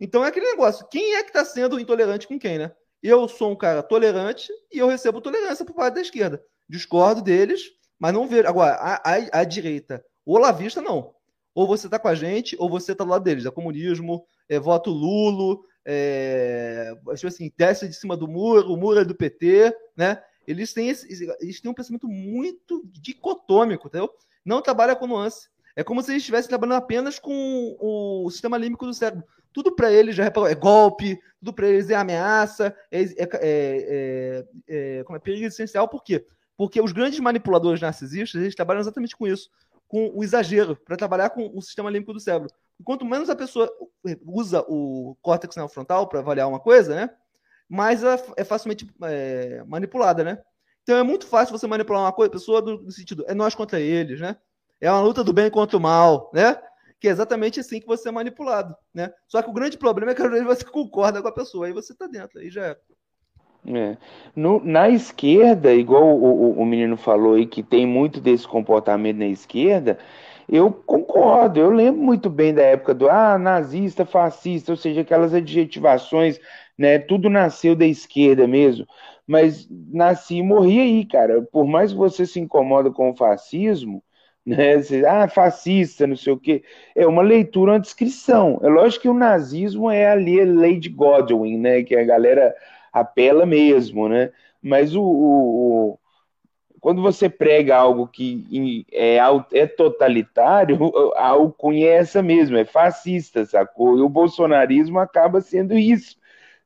[0.00, 2.72] Então é aquele negócio: quem é que está sendo intolerante com quem, né?
[3.02, 6.42] Eu sou um cara tolerante e eu recebo tolerância por parte da esquerda.
[6.68, 7.62] Discordo deles,
[7.98, 8.48] mas não vejo.
[8.48, 11.14] Agora, a, a, a direita, ou lavista, não.
[11.54, 13.46] Ou você está com a gente, ou você está do lado deles.
[13.46, 19.00] É comunismo, é voto Lulo, é, tipo assim, desce de cima do muro, o muro
[19.00, 20.20] é do PT, né?
[20.46, 21.06] Eles têm, esse,
[21.40, 24.10] eles têm um pensamento muito dicotômico, entendeu?
[24.44, 25.48] Não trabalha com nuance.
[25.76, 29.24] É como se eles estivessem trabalhando apenas com o sistema límbico do cérebro.
[29.56, 35.04] Tudo para eles já é golpe, tudo para eles é ameaça, é, é, é, é,
[35.04, 35.88] como é perigo essencial.
[35.88, 36.26] Por quê?
[36.58, 39.48] Porque os grandes manipuladores narcisistas eles trabalham exatamente com isso,
[39.88, 42.50] com o exagero, para trabalhar com o sistema límbico do cérebro.
[42.84, 43.72] Quanto menos a pessoa
[44.26, 47.10] usa o córtex neofrontal para avaliar uma coisa, né?
[47.66, 50.38] mais ela é facilmente é, manipulada, né?
[50.82, 54.20] Então é muito fácil você manipular uma coisa, pessoa no sentido, é nós contra eles,
[54.20, 54.36] né?
[54.80, 56.60] É uma luta do bem contra o mal, né?
[57.00, 59.12] Que é exatamente assim que você é manipulado, né?
[59.28, 61.72] Só que o grande problema é que às vezes você concorda com a pessoa, aí
[61.72, 62.76] você tá dentro, aí já é.
[63.68, 63.96] É.
[64.34, 69.16] No, na esquerda, igual o, o, o, menino falou aí, que tem muito desse comportamento
[69.16, 69.98] na esquerda,
[70.48, 75.34] eu concordo, eu lembro muito bem da época do ah, nazista, fascista, ou seja, aquelas
[75.34, 76.38] adjetivações,
[76.78, 76.98] né?
[77.00, 78.86] Tudo nasceu da esquerda mesmo,
[79.26, 81.42] mas nasci e morri aí, cara.
[81.42, 84.02] Por mais que você se incomoda com o fascismo,
[84.46, 84.76] né?
[85.08, 86.62] Ah, fascista, não sei o quê.
[86.94, 88.60] É uma leitura, uma descrição.
[88.62, 91.82] É lógico que o nazismo é ali a Lady Godwin, né?
[91.82, 92.54] Que a galera
[92.92, 94.30] apela mesmo, né?
[94.62, 95.98] Mas o, o, o
[96.80, 99.18] quando você prega algo que é,
[99.52, 100.78] é totalitário,
[101.16, 103.98] a alcunha é essa mesmo, é fascista, sacou?
[103.98, 106.16] E o bolsonarismo acaba sendo isso.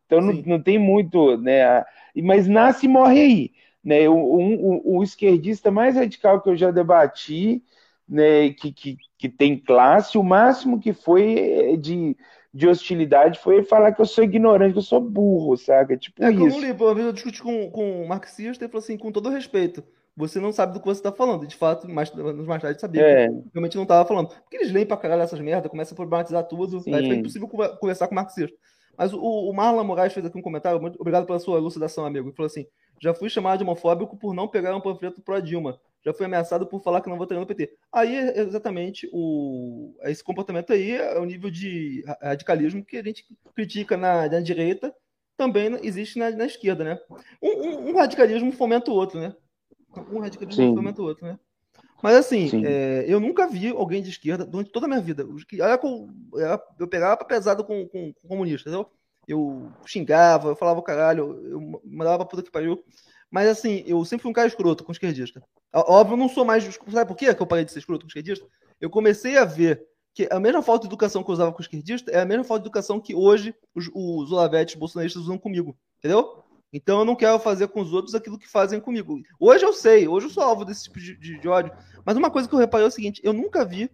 [0.06, 1.84] Então não, não, tem muito, né?
[2.16, 3.52] Mas nasce e morre aí.
[3.82, 4.08] Né?
[4.08, 7.62] O, o, o, esquerdista mais radical que eu já debati,
[8.08, 12.16] né, que, que, que tem classe, o máximo que foi é, de
[12.52, 15.96] de hostilidade foi falar que eu sou ignorante, que eu sou burro, saca?
[15.96, 16.38] Tipo é, isso.
[16.38, 19.30] Como li, uma vez eu discuti com, com um marxista e falou assim, com todo
[19.30, 19.84] respeito,
[20.16, 21.46] você não sabe do que você está falando.
[21.46, 23.28] De fato, mais, mais tarde sabia é.
[23.28, 24.28] que realmente não estava falando.
[24.28, 26.92] Porque eles leem pra caralho essas merdas, começam a problematizar tudo, Sim.
[26.92, 28.56] aí fica impossível conversar com o marxista.
[28.98, 32.28] Mas o, o Marlon Moraes fez aqui um comentário, muito obrigado pela sua elucidação, amigo.
[32.28, 32.66] Ele falou assim:
[33.00, 36.66] já fui chamado de homofóbico por não pegar um panfleto pro Dilma já foi ameaçado
[36.66, 37.72] por falar que não votaria no PT.
[37.92, 43.96] Aí, exatamente, o, esse comportamento aí é o nível de radicalismo que a gente critica
[43.96, 44.94] na, na direita,
[45.36, 46.98] também existe na, na esquerda, né?
[47.42, 49.34] Um, um, um, radicalismo fomenta o outro, né?
[50.10, 50.74] Um radicalismo Sim.
[50.74, 51.38] fomenta o outro, né?
[52.02, 55.22] Mas assim, é, eu nunca vi alguém de esquerda durante toda a minha vida.
[55.22, 58.90] Eu, eu pegava pesado com, com, com comunistas, entendeu?
[59.32, 62.82] Eu xingava, eu falava caralho, eu mandava pra puta que pariu.
[63.30, 65.42] Mas assim, eu sempre fui um cara escroto com esquerdista.
[65.72, 66.64] Óbvio, eu não sou mais.
[66.64, 68.46] Sabe por quê que eu parei de ser escroto com esquerdista?
[68.80, 72.10] Eu comecei a ver que a mesma falta de educação que eu usava com esquerdista
[72.10, 75.76] é a mesma falta de educação que hoje os, os olavetes bolsonaristas usam comigo.
[75.98, 76.42] Entendeu?
[76.72, 79.20] Então eu não quero fazer com os outros aquilo que fazem comigo.
[79.38, 81.72] Hoje eu sei, hoje eu sou alvo desse tipo de, de, de ódio.
[82.04, 83.90] Mas uma coisa que eu reparei é o seguinte: eu nunca vi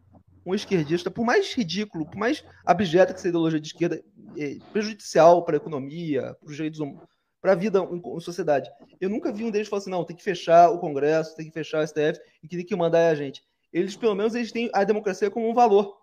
[0.46, 4.02] um esquerdista, por mais ridículo, por mais abjeta que seja a ideologia de esquerda,
[4.38, 8.68] é, prejudicial para a economia, para os direitos humanos para a vida em, em, sociedade.
[9.00, 11.52] Eu nunca vi um deles falar assim, não, tem que fechar o Congresso, tem que
[11.52, 13.40] fechar o STF e que tem que mandar a gente.
[13.72, 15.96] Eles, pelo menos, eles têm a democracia como um valor.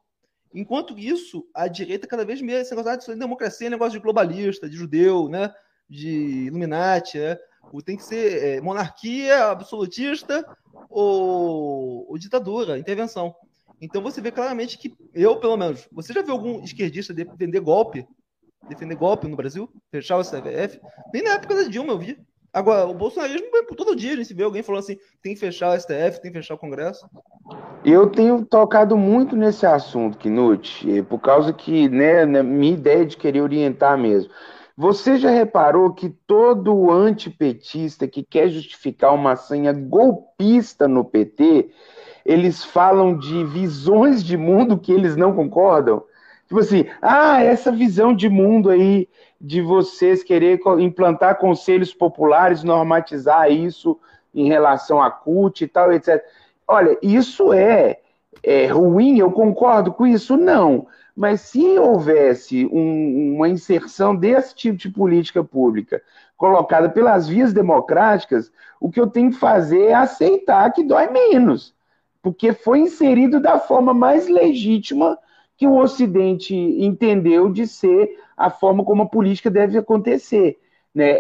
[0.53, 4.69] Enquanto isso, a direita cada vez mais, esse negócio de democracia é negócio de globalista,
[4.69, 5.53] de judeu, né?
[5.89, 7.37] de Illuminati, né?
[7.83, 10.45] tem que ser é, monarquia absolutista
[10.89, 13.35] ou, ou ditadura, intervenção.
[13.83, 18.07] Então você vê claramente que eu, pelo menos, você já viu algum esquerdista defender golpe
[18.67, 20.79] defender golpe no Brasil, fechar o STF.
[21.13, 22.17] Nem na época da Dilma eu vi.
[22.51, 25.79] Agora, o bolsonarismo, todo dia a gente vê alguém falando assim: tem que fechar o
[25.79, 27.05] STF, tem que fechar o Congresso.
[27.83, 33.41] Eu tenho tocado muito nesse assunto, Knut, por causa que, né, minha ideia de querer
[33.41, 34.31] orientar mesmo.
[34.77, 41.69] Você já reparou que todo antipetista que quer justificar uma senha golpista no PT,
[42.25, 46.03] eles falam de visões de mundo que eles não concordam?
[46.47, 49.09] Tipo assim, ah, essa visão de mundo aí
[49.39, 53.99] de vocês querer implantar conselhos populares, normatizar isso
[54.33, 56.23] em relação à CUT e tal, etc.
[56.67, 57.99] Olha, isso é,
[58.41, 60.37] é ruim, eu concordo com isso?
[60.37, 60.87] Não.
[61.15, 66.01] Mas se houvesse um, uma inserção desse tipo de política pública
[66.35, 71.73] colocada pelas vias democráticas, o que eu tenho que fazer é aceitar que dói menos,
[72.23, 75.19] porque foi inserido da forma mais legítima
[75.57, 80.57] que o Ocidente entendeu de ser a forma como a política deve acontecer.
[80.95, 81.19] Né,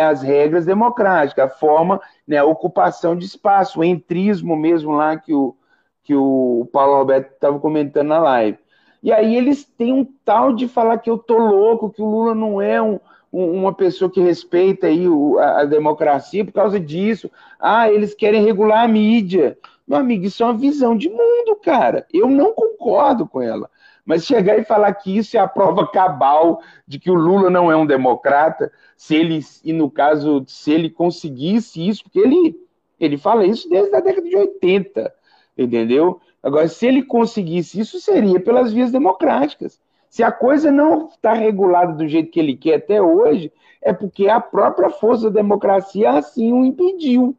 [0.00, 5.34] as regras democráticas, a forma, né, a ocupação de espaço, o entrismo mesmo lá que
[5.34, 5.54] o,
[6.02, 8.58] que o Paulo Alberto estava comentando na live.
[9.02, 12.34] E aí eles têm um tal de falar que eu tô louco, que o Lula
[12.34, 12.98] não é um,
[13.32, 15.04] um, uma pessoa que respeita aí
[15.38, 17.30] a, democracia por causa disso.
[17.58, 19.56] Ah, eles querem regular a mídia.
[19.90, 22.06] Meu amigo, isso é uma visão de mundo, cara.
[22.14, 23.68] Eu não concordo com ela.
[24.06, 27.72] Mas chegar e falar que isso é a prova cabal de que o Lula não
[27.72, 32.56] é um democrata, se ele, e no caso, se ele conseguisse isso, porque ele,
[33.00, 35.12] ele fala isso desde a década de 80,
[35.58, 36.20] entendeu?
[36.40, 39.80] Agora, se ele conseguisse isso, seria pelas vias democráticas.
[40.08, 44.28] Se a coisa não está regulada do jeito que ele quer até hoje, é porque
[44.28, 47.36] a própria força da democracia assim o impediu.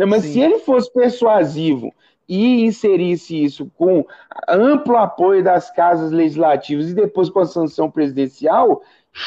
[0.00, 0.06] Né?
[0.06, 0.32] Mas Sim.
[0.32, 1.92] se ele fosse persuasivo
[2.26, 4.02] e inserisse isso com
[4.48, 8.80] amplo apoio das casas legislativas e depois com a sanção presidencial,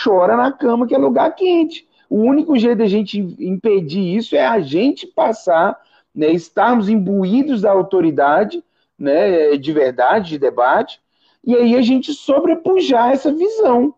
[0.03, 1.87] chora na cama que é lugar quente.
[2.09, 5.79] O único jeito da gente impedir isso é a gente passar,
[6.15, 8.63] né, estarmos imbuídos da autoridade
[8.97, 10.99] né, de verdade, de debate,
[11.45, 13.93] e aí a gente sobrepujar essa visão.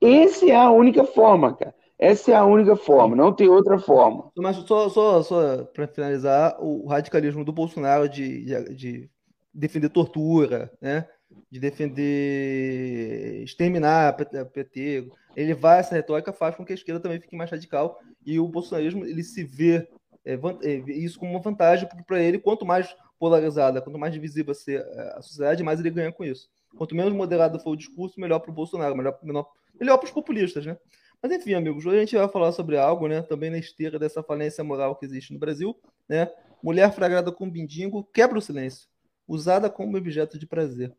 [0.00, 1.74] Essa é a única forma, cara.
[1.98, 4.30] Essa é a única forma, não tem outra forma.
[4.36, 9.10] Mas só, só, só para finalizar, o radicalismo do Bolsonaro de, de, de,
[9.52, 11.08] defender tortura, né?
[11.50, 17.36] de defender exterminar PT, ele vai, essa retórica faz com que a esquerda também fique
[17.36, 19.88] mais radical e o bolsonarismo ele se vê
[20.24, 24.52] é, é, isso como uma vantagem, porque para ele, quanto mais polarizada, quanto mais divisível
[24.54, 24.80] ser
[25.14, 26.48] a sociedade, mais ele ganha com isso.
[26.76, 29.46] Quanto menos moderado for o discurso, melhor para o Bolsonaro, melhor, melhor,
[29.80, 30.76] melhor para os populistas, né?
[31.22, 33.22] Mas enfim, amigos, hoje a gente vai falar sobre algo, né?
[33.22, 35.76] Também na esteira dessa falência moral que existe no Brasil,
[36.08, 36.30] né?
[36.62, 38.88] Mulher flagrada com bindingo quebra o silêncio,
[39.26, 40.94] usada como objeto de prazer.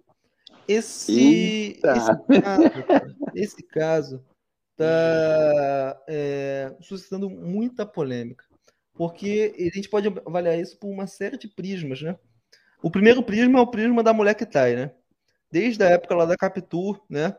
[0.67, 2.23] Esse, esse caso,
[3.35, 4.25] esse caso
[4.71, 8.47] está é, suscitando muita polêmica
[8.97, 12.17] porque a gente pode avaliar isso por uma série de prismas, né?
[12.81, 14.91] O primeiro prisma é o prisma da mulher que trai, né?
[15.51, 17.37] Desde a época lá da Capitu, né?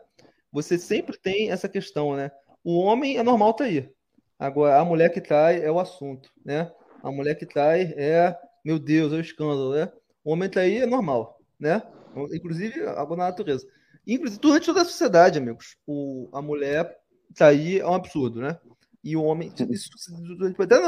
[0.53, 2.31] Você sempre tem essa questão, né?
[2.71, 3.91] O homem é normal trair.
[4.39, 6.71] Agora, a mulher que trai é o assunto, né?
[7.03, 9.91] A mulher que trai é, meu Deus, é o escândalo, né?
[10.23, 11.83] O homem trair é normal, né?
[12.31, 13.67] Inclusive, algo na natureza.
[14.07, 16.95] Inclusive, durante toda a sociedade, amigos, o, a mulher
[17.35, 18.59] trair é um absurdo, né?
[19.03, 19.51] E o homem.
[19.71, 19.89] Isso,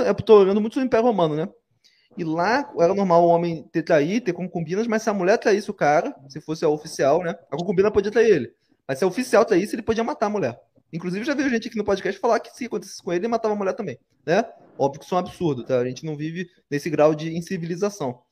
[0.07, 1.49] eu tô olhando muito o Império Romano, né?
[2.15, 5.71] E lá era normal o homem ter trair, ter concubinas, mas se a mulher traísse
[5.71, 7.35] o cara, se fosse a oficial, né?
[7.51, 8.55] A concubina podia trair ele.
[8.87, 10.61] Mas se a oficial traísse, ele podia matar a mulher.
[10.93, 13.55] Inclusive, já veio gente aqui no podcast falar que se acontecesse com ele, ele matava
[13.55, 14.45] a mulher também, né?
[14.79, 15.79] Óbvio que isso é um absurdo, tá?
[15.79, 18.23] A gente não vive nesse grau de incivilização.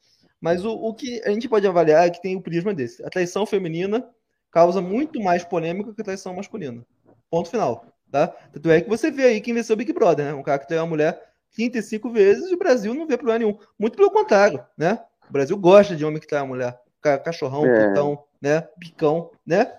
[0.40, 3.04] Mas o, o que a gente pode avaliar é que tem o prisma desse.
[3.04, 4.08] A traição feminina
[4.50, 6.84] causa muito mais polêmica que a traição masculina.
[7.30, 7.86] Ponto final.
[8.10, 8.28] Tá?
[8.28, 10.34] Tanto é que você vê aí quem venceu o Big Brother, né?
[10.34, 11.20] Um cara que tem uma mulher
[11.54, 13.58] 35 vezes e o Brasil não vê problema nenhum.
[13.78, 14.98] Muito pelo contrário, né?
[15.28, 16.78] O Brasil gosta de homem que tem uma mulher.
[17.02, 17.88] Cachorrão, é.
[17.88, 18.62] putão, né?
[18.80, 19.74] Picão, né?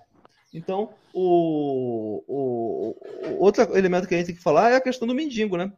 [0.54, 5.08] Então, o, o, o, outro elemento que a gente tem que falar é a questão
[5.08, 5.72] do mendigo, né?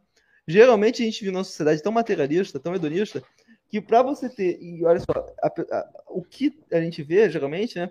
[0.46, 3.22] Geralmente a gente vive numa sociedade tão materialista, tão hedonista,
[3.68, 4.58] que para você ter.
[4.60, 7.90] E olha só, a, a, o que a gente vê geralmente, né?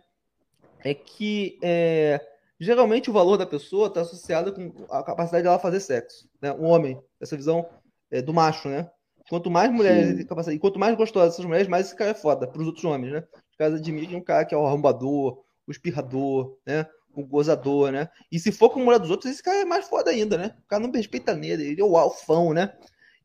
[0.84, 2.20] É que é,
[2.60, 6.52] geralmente o valor da pessoa está associado com a capacidade dela fazer sexo, né?
[6.54, 7.68] Um homem, essa visão
[8.12, 8.90] é, do macho, né?
[9.30, 12.14] Quanto mais mulheres tem capacidade, e quanto mais gostosas essas mulheres, mais esse cara é
[12.14, 13.24] foda para os outros homens, né?
[13.50, 16.86] Os caras admiram um cara que é o arrombador, o espirrador, né?
[17.14, 18.10] O gozador, né?
[18.32, 20.56] E se for com mulher dos outros, esse cara é mais foda ainda, né?
[20.64, 22.74] O cara não respeita nele, ele é o alfão, né?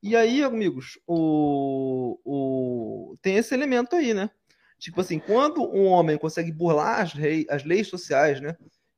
[0.03, 3.17] E aí, amigos, o, o...
[3.23, 4.31] tem esse elemento aí, né?
[4.79, 8.57] Tipo assim, quando um homem consegue burlar as, rei, as leis sociais, né?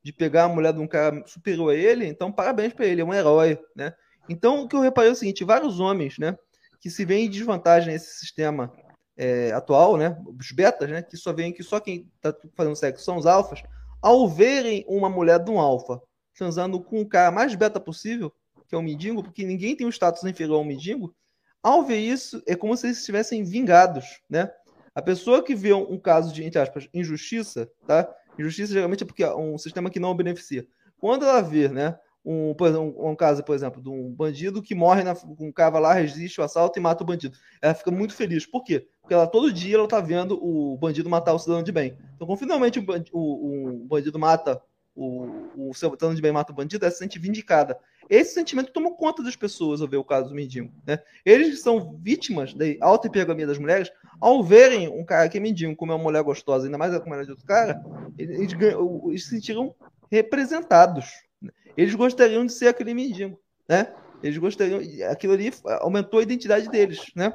[0.08, 3.04] de pegar a mulher de um cara superior a ele, então parabéns para ele, é
[3.04, 3.92] um herói, né?
[4.28, 6.36] Então o que eu reparei é o seguinte, vários homens, né,
[6.80, 8.72] que se veem em desvantagem nesse sistema
[9.16, 13.04] é, atual, né, os betas, né, que só veem que só quem está fazendo sexo
[13.04, 13.62] são os alfas,
[14.02, 16.00] ao verem uma mulher de um alfa
[16.38, 18.32] transando com o cara mais beta possível,
[18.68, 21.12] que é o mendigo, porque ninguém tem um status inferior ao mendigo,
[21.60, 24.48] ao ver isso, é como se eles estivessem vingados, né?
[24.94, 28.08] A pessoa que vê um caso de, entre aspas, injustiça, tá?
[28.38, 30.66] Injustiça geralmente é porque é um sistema que não beneficia.
[30.98, 35.02] Quando ela vê, né, um, um, um caso, por exemplo, de um bandido que morre
[35.02, 37.36] na, com um cara lá, resiste o assalto e mata o bandido.
[37.62, 38.44] Ela fica muito feliz.
[38.44, 38.86] Por quê?
[39.00, 41.96] Porque ela todo dia ela tá vendo o bandido matar o cidadão de bem.
[42.14, 44.60] Então, quando finalmente o, o, o bandido mata
[44.94, 47.78] o, o cidadão de bem mata o bandido, ela se sente vindicada.
[48.10, 50.72] Esse sentimento tomou conta das pessoas ao ver o caso do mendigo.
[50.86, 50.98] Né?
[51.24, 55.40] Eles que são vítimas da alta hipergamia das mulheres, ao verem um cara que é
[55.40, 57.80] mendigo como é uma mulher gostosa, ainda mais a mulher de outro cara,
[58.18, 58.52] eles,
[59.06, 59.74] eles se sentiram
[60.10, 61.27] representados.
[61.76, 63.40] Eles gostariam de ser aquele mendigo.
[63.68, 63.94] Né?
[64.22, 64.80] Eles gostariam.
[65.10, 67.12] Aquilo ali aumentou a identidade deles.
[67.14, 67.32] Né?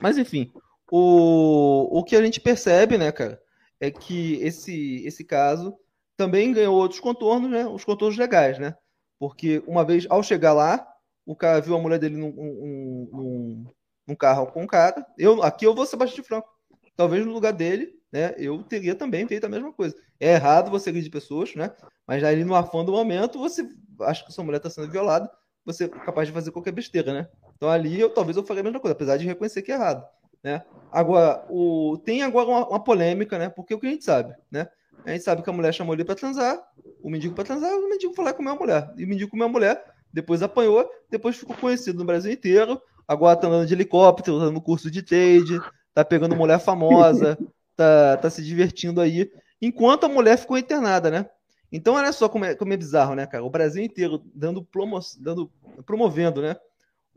[0.00, 0.52] Mas enfim,
[0.90, 3.40] o, o que a gente percebe, né, cara?
[3.82, 5.76] é que esse, esse caso
[6.16, 7.66] também ganhou outros contornos, né?
[7.66, 8.76] Os contornos legais, né?
[9.18, 10.86] Porque uma vez, ao chegar lá,
[11.26, 13.64] o cara viu a mulher dele num, num, num,
[14.06, 15.04] num carro com cara.
[15.18, 16.48] Eu, aqui eu vou ser bastante franco.
[16.94, 18.34] Talvez no lugar dele, né?
[18.36, 19.96] Eu teria também feito a mesma coisa.
[20.20, 21.72] É errado você agredir pessoas, né?
[22.06, 23.66] Mas ali no afã do momento, você
[24.00, 25.30] acha que sua mulher está sendo violada,
[25.64, 27.28] você é capaz de fazer qualquer besteira, né?
[27.56, 30.04] Então ali eu talvez eu faria a mesma coisa, apesar de reconhecer que é errado,
[30.42, 30.62] né?
[30.90, 33.48] Agora, o, tem agora uma, uma polêmica, né?
[33.48, 34.68] Porque o que a gente sabe, né?
[35.04, 36.60] A gente sabe que a mulher chamou ele para transar,
[37.02, 38.92] o mendigo para transar, o mendigo foi lá comer a mulher.
[38.96, 42.80] E o mendigo comeu a mulher, depois apanhou, depois ficou conhecido no Brasil inteiro.
[43.08, 45.60] Agora tá andando de helicóptero, tá no curso de trade,
[45.92, 47.36] tá pegando mulher famosa,
[47.82, 51.26] tá, tá se divertindo aí, enquanto a mulher ficou internada, né?
[51.70, 53.42] Então, olha só como é, como é bizarro, né, cara?
[53.42, 55.50] O Brasil inteiro dando, promo, dando
[55.86, 56.56] promovendo, né?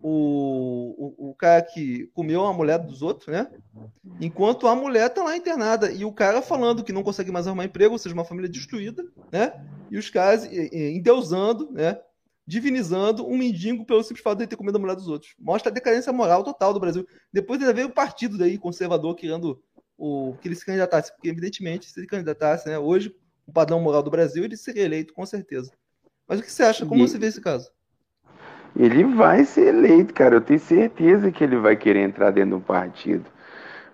[0.01, 3.49] O, o, o, cara que comeu a mulher dos outros, né?
[4.19, 5.91] Enquanto a mulher tá lá internada.
[5.91, 9.04] E o cara falando que não consegue mais arrumar emprego, ou seja, uma família destruída,
[9.32, 9.65] né?
[9.89, 11.99] E os caras endeusando, né?
[12.47, 15.34] Divinizando um mendigo pelo simples fato de ter comido a mulher dos outros.
[15.39, 17.06] Mostra a decadência moral total do Brasil.
[17.34, 19.62] Depois de haver o partido daí conservador querendo
[19.98, 23.16] o, que ele se candidatasse, porque evidentemente, se ele candidatasse, né, hoje,
[23.48, 25.72] o padrão moral do Brasil, ele seria eleito com certeza.
[26.28, 26.86] Mas o que você acha?
[26.86, 27.08] Como e...
[27.08, 27.70] você vê esse caso?
[28.76, 30.36] Ele vai ser eleito, cara.
[30.36, 33.26] Eu tenho certeza que ele vai querer entrar dentro do partido.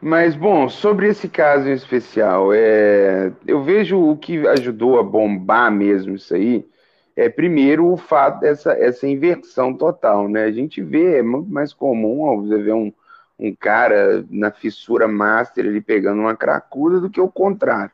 [0.02, 3.32] Mas, bom, sobre esse caso em especial, é...
[3.46, 6.68] eu vejo o que ajudou a bombar mesmo isso aí.
[7.16, 10.46] É primeiro o fato dessa essa inversão total, né?
[10.46, 12.92] A gente vê, é muito mais comum ó, você ver um,
[13.42, 17.92] um cara na fissura master ele pegando uma cracuda do que o contrário.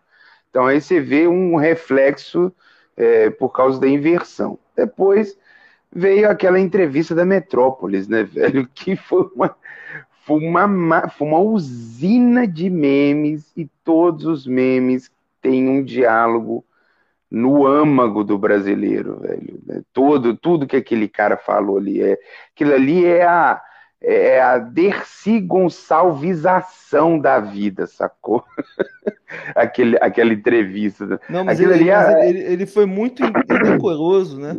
[0.50, 2.54] Então aí você vê um reflexo
[2.96, 4.60] é, por causa da inversão.
[4.76, 5.38] Depois
[5.92, 8.68] veio aquela entrevista da Metrópolis, né, velho?
[8.74, 9.56] Que foi uma,
[10.26, 15.10] foi uma, foi uma usina de memes e todos os memes
[15.42, 16.66] têm um diálogo
[17.30, 19.60] no âmago do brasileiro, velho.
[19.66, 19.82] Né?
[19.94, 22.18] Todo, tudo que aquele cara falou ali é,
[22.54, 23.62] aquilo ali é a
[24.02, 28.44] é a Dercy Gonçalvização da vida, sacou?
[29.56, 31.20] Aquele, aquela entrevista.
[31.30, 32.30] Não, mas, ele, ali é...
[32.30, 34.58] ele, ele, foi muito indecoroso, né?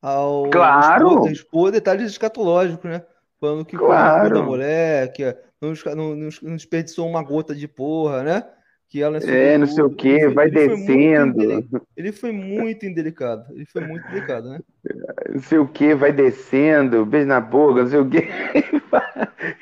[0.00, 1.08] Ao claro!
[1.08, 3.02] Expor, expor detalhes escatológicos, né?
[3.38, 4.34] Falando que claro.
[4.34, 8.42] da mulher, que não, não, não desperdiçou uma gota de porra, né?
[8.88, 11.68] Que ela é, não sei o que, vai ele descendo.
[11.68, 13.44] Foi ele foi muito indelicado.
[13.52, 14.60] Ele foi muito delicado, né?
[15.28, 18.28] Não sei o que, vai descendo, beijo na boca, não sei o que.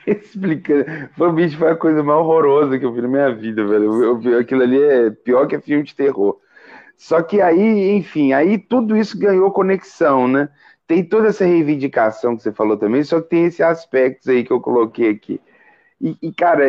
[0.07, 0.85] Explicando.
[1.17, 4.03] Foi, bicho, foi a coisa mais horrorosa que eu vi na minha vida, velho.
[4.05, 6.39] Eu, aquilo ali é pior que filme de terror.
[6.97, 10.51] Só que aí, enfim, aí tudo isso ganhou conexão, né?
[10.87, 14.53] Tem toda essa reivindicação que você falou também, só que tem esses aspectos aí que
[14.53, 15.41] eu coloquei aqui
[16.05, 16.67] e, e, cara,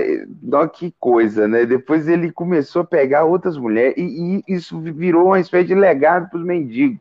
[0.53, 1.65] ó, que coisa, né?
[1.65, 6.29] Depois ele começou a pegar outras mulheres e, e isso virou uma espécie de legado
[6.29, 6.99] para os mendigos.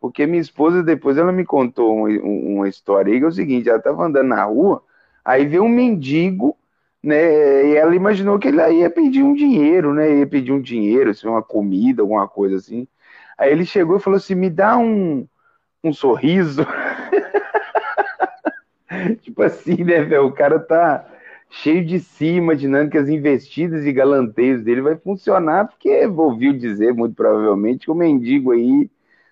[0.00, 3.68] Porque minha esposa, depois, ela me contou um, uma história aí que é o seguinte:
[3.68, 4.82] ela estava andando na rua,
[5.24, 6.56] aí veio um mendigo,
[7.00, 7.68] né?
[7.68, 10.18] E ela imaginou que ele ia pedir um dinheiro, né?
[10.18, 12.88] Ia pedir um dinheiro, assim, uma comida, alguma coisa assim.
[13.38, 15.24] Aí ele chegou e falou assim: me dá um,
[15.84, 16.66] um sorriso.
[19.22, 20.26] tipo assim, né, velho?
[20.26, 21.12] O cara tá
[21.50, 26.92] cheio de si, imaginando que as investidas e galanteios dele vai funcionar, porque ouviu dizer,
[26.92, 28.90] muito provavelmente, que o mendigo aí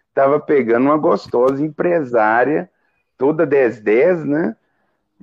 [0.09, 2.70] estava pegando uma gostosa empresária,
[3.18, 4.57] toda 10-10, né?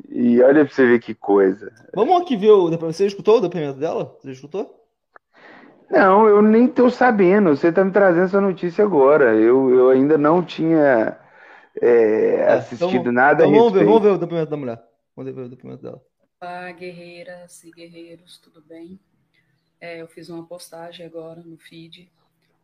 [0.10, 1.71] E olha pra você ver que coisa.
[1.93, 2.97] Vamos aqui ver o depoimento.
[2.97, 4.15] Você escutou o depoimento dela?
[4.19, 4.82] Você escutou?
[5.89, 7.56] Não, eu nem tô sabendo.
[7.56, 9.36] Você tá me trazendo essa notícia agora.
[9.36, 11.17] Eu, eu ainda não tinha
[11.80, 13.45] é, é, assistido então, nada.
[13.45, 14.82] Então vamos ver, vamos ver o depoimento da mulher.
[15.15, 16.01] Vamos ver o depoimento dela.
[16.43, 18.99] Olá, guerreiras e guerreiros, tudo bem?
[19.80, 22.12] É, eu fiz uma postagem agora no feed.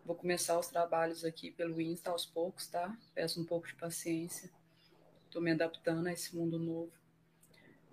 [0.03, 2.97] Vou começar os trabalhos aqui pelo Insta aos poucos, tá?
[3.13, 4.49] Peço um pouco de paciência.
[5.25, 6.91] Estou me adaptando a esse mundo novo.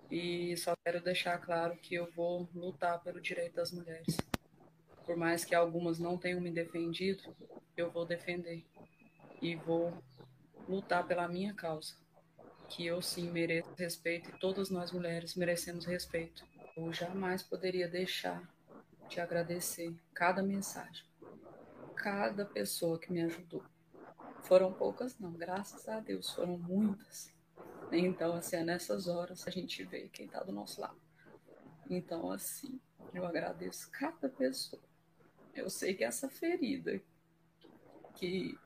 [0.09, 4.17] E só quero deixar claro que eu vou lutar pelo direito das mulheres.
[5.05, 7.31] Por mais que algumas não tenham me defendido,
[7.77, 8.65] eu vou defender.
[9.39, 9.95] E vou
[10.67, 12.04] lutar pela minha causa
[12.67, 16.45] que eu sim mereço respeito e todas nós mulheres merecemos respeito.
[16.75, 18.43] Eu jamais poderia deixar
[19.07, 21.05] de agradecer cada mensagem,
[21.95, 23.63] cada pessoa que me ajudou.
[24.43, 27.33] Foram poucas, não, graças a Deus, foram muitas.
[27.91, 30.99] Então, assim, é nessas horas a gente vê quem está do nosso lado.
[31.89, 32.79] Então, assim,
[33.13, 34.81] eu agradeço cada pessoa.
[35.53, 37.01] Eu sei que essa ferida
[38.15, 38.57] que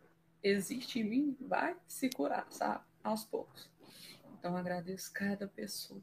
[0.42, 2.84] existe em mim vai se curar, sabe?
[3.04, 3.70] Aos poucos.
[4.40, 6.02] Então agradeço cada pessoa,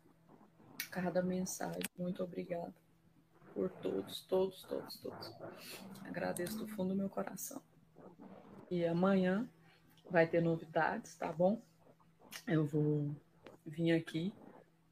[0.90, 1.80] cada mensagem.
[1.98, 2.74] Muito obrigada.
[3.54, 5.34] por todos, todos, todos, todos.
[6.04, 7.62] Agradeço do fundo do meu coração.
[8.70, 9.48] E amanhã
[10.10, 11.62] vai ter novidades, tá bom?
[12.46, 13.16] Eu vou
[13.64, 14.34] vir aqui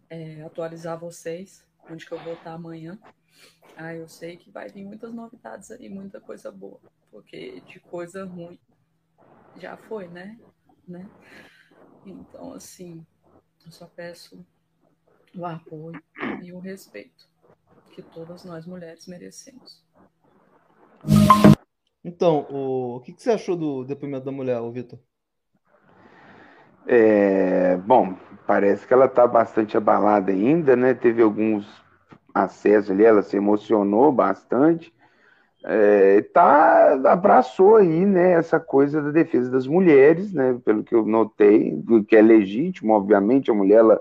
[0.09, 2.99] é, atualizar vocês onde que eu vou estar amanhã.
[3.77, 6.81] Ah, eu sei que vai vir muitas novidades aí, muita coisa boa,
[7.11, 8.59] porque de coisa ruim
[9.57, 10.41] já foi, né?
[10.89, 11.07] né?
[12.07, 13.05] Então, assim,
[13.65, 14.45] eu só peço
[15.35, 16.01] o apoio
[16.43, 17.29] e o respeito
[17.93, 19.85] que todas nós mulheres merecemos.
[22.05, 24.99] Então, o, o que, que você achou do depoimento da mulher, Vitor?
[26.87, 28.15] É, bom,
[28.47, 30.93] parece que ela está bastante abalada ainda, né?
[30.93, 31.67] Teve alguns
[32.35, 34.93] acessos ali, ela se emocionou bastante.
[35.67, 41.07] É, tá, abraçou aí, né, essa coisa da defesa das mulheres, né, pelo que eu
[41.07, 44.01] notei, que é legítimo, obviamente, a mulher, ela,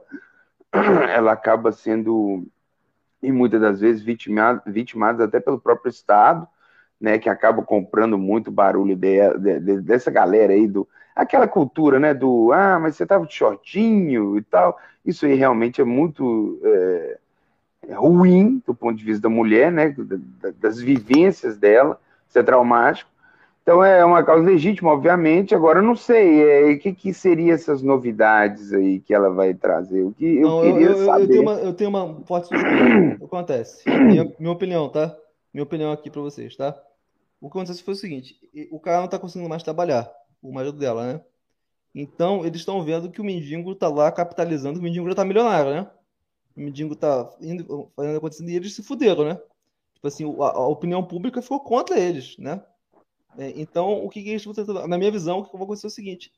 [1.16, 2.46] ela acaba sendo,
[3.22, 6.46] e muitas das vezes, vitimada, vitimada até pelo próprio Estado,
[7.00, 10.86] né, que acaba comprando muito barulho de, de, dessa galera aí, do,
[11.16, 15.80] aquela cultura, né, do, ah, mas você tava de shortinho e tal, isso aí realmente
[15.80, 16.60] é muito...
[16.62, 17.23] É
[17.92, 19.96] ruim do ponto de vista da mulher, né,
[20.60, 23.10] das vivências dela, isso é traumático.
[23.64, 25.56] Então é uma causa legítima, obviamente.
[25.56, 29.54] Agora eu não sei, é, o que, que seriam essas novidades aí que ela vai
[29.54, 30.04] trazer?
[30.04, 31.24] O que eu não, queria eu, eu, saber.
[31.24, 32.58] Eu tenho uma, eu tenho uma forte o
[33.18, 33.90] que acontece?
[33.90, 35.16] Minha, minha opinião, tá?
[35.54, 36.78] Minha opinião aqui para vocês, tá?
[37.40, 38.36] O que acontece foi o seguinte:
[38.70, 40.12] o cara não tá conseguindo mais trabalhar,
[40.42, 41.22] o marido dela, né?
[41.96, 45.72] Então eles estão vendo que o mendigo tá lá capitalizando, o mendigo já tá milionário,
[45.72, 45.88] né?
[46.56, 49.36] O mendigo tá indo, fazendo acontecendo e eles se fuderam, né?
[49.96, 52.62] Tipo assim, a, a opinião pública ficou contra eles, né?
[53.38, 54.46] É, então, o que, que eles.
[54.88, 56.32] Na minha visão, o que vai acontecer é o seguinte: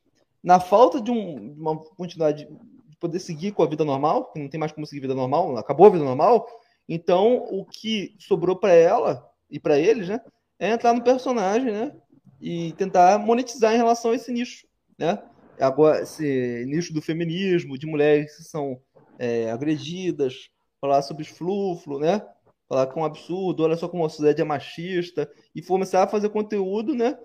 [0.44, 2.48] na falta de, um, de uma continuidade
[2.88, 5.58] de poder seguir com a vida normal, que não tem mais como seguir vida normal,
[5.58, 6.48] acabou a vida normal,
[6.88, 10.22] então o que sobrou para ela e para eles, né?
[10.58, 11.96] É entrar no personagem, né?
[12.40, 15.22] E tentar monetizar em relação a esse nicho, né?
[15.60, 18.80] Agora, esse nicho do feminismo, de mulheres que são
[19.20, 20.50] é, agredidas,
[20.80, 22.22] falar sobre fluflo, né?
[22.68, 26.08] Falar que é um absurdo, olha só como a sociedade é machista, e começar a
[26.08, 27.18] fazer conteúdo, né?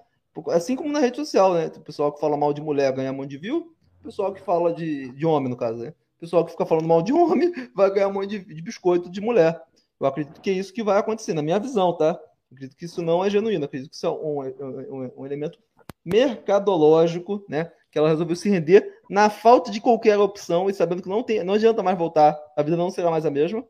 [0.49, 1.67] Assim como na rede social, né?
[1.67, 4.73] O pessoal que fala mal de mulher ganha mão de view, o pessoal que fala
[4.73, 5.95] de, de homem, no caso, né?
[6.17, 9.21] O pessoal que fica falando mal de homem vai ganhar mão de, de biscoito de
[9.21, 9.61] mulher.
[9.99, 12.19] Eu acredito que é isso que vai acontecer, na minha visão, tá?
[12.51, 15.59] Eu acredito que isso não é genuíno, acredito que isso é um, um, um elemento
[16.05, 17.71] mercadológico, né?
[17.91, 21.43] Que ela resolveu se render na falta de qualquer opção e sabendo que não, tem,
[21.43, 23.65] não adianta mais voltar, a vida não será mais a mesma.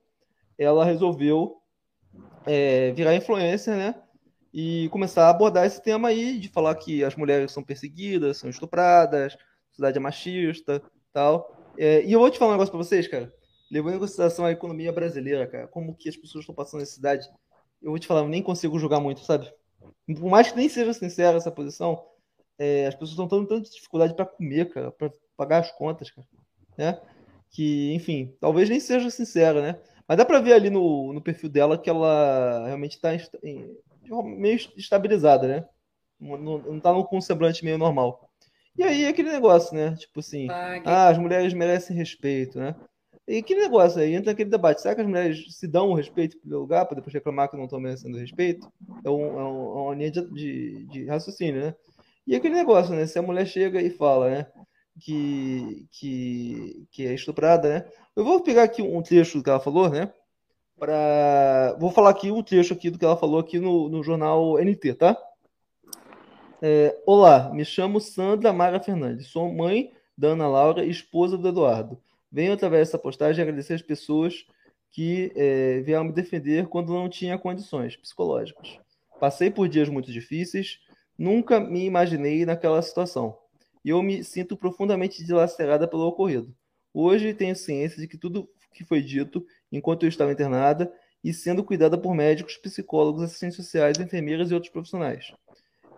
[0.58, 1.56] Ela resolveu
[2.46, 3.94] é, virar influência, né?
[4.52, 8.50] E começar a abordar esse tema aí, de falar que as mulheres são perseguidas, são
[8.50, 11.56] estupradas, a sociedade é machista tal.
[11.78, 13.32] É, e eu vou te falar um negócio pra vocês, cara.
[13.70, 17.28] Levando em consideração a economia brasileira, cara, como que as pessoas estão passando nessa cidade,
[17.80, 19.50] eu vou te falar, eu nem consigo julgar muito, sabe?
[20.06, 22.04] Por mais que nem seja sincera essa posição,
[22.60, 26.28] é, as pessoas estão tendo tanta dificuldade para comer, cara, para pagar as contas, cara,
[26.76, 27.00] né?
[27.50, 29.80] Que, enfim, talvez nem seja sincera, né?
[30.06, 33.08] Mas dá para ver ali no, no perfil dela que ela realmente está
[34.22, 35.64] meio estabilizada, né?
[36.20, 38.30] Não, não tá com um semblante meio normal.
[38.76, 39.96] E aí aquele negócio, né?
[39.96, 40.46] Tipo assim,
[40.84, 42.76] ah, as mulheres merecem respeito, né?
[43.26, 44.82] E aquele negócio aí, entra aquele debate.
[44.82, 47.64] Será que as mulheres se dão o respeito pelo lugar para depois reclamar que não
[47.64, 48.70] estão merecendo respeito?
[49.04, 51.74] É, um, é, um, é uma linha de, de, de, raciocínio, né?
[52.26, 53.06] E aquele negócio, né?
[53.06, 54.46] Se a mulher chega e fala, né?
[55.00, 57.92] Que, que, que é estuprada, né?
[58.14, 60.12] Eu vou pegar aqui um trecho do que ela falou, né?
[60.78, 61.76] Pra...
[61.78, 64.94] Vou falar aqui um trecho aqui do que ela falou aqui no, no jornal NT,
[64.94, 65.16] tá?
[66.62, 71.48] É, Olá, me chamo Sandra Mara Fernandes, sou mãe da Ana Laura e esposa do
[71.48, 71.98] Eduardo.
[72.30, 74.44] Venho através dessa postagem agradecer as pessoas
[74.90, 78.78] que é, vieram me defender quando não tinha condições psicológicas.
[79.18, 80.80] Passei por dias muito difíceis,
[81.20, 83.36] Nunca me imaginei naquela situação.
[83.84, 86.56] E eu me sinto profundamente dilacerada pelo ocorrido.
[86.94, 90.90] Hoje tenho ciência de que tudo que foi dito enquanto eu estava internada
[91.22, 95.30] e sendo cuidada por médicos, psicólogos, assistentes sociais, enfermeiras e outros profissionais.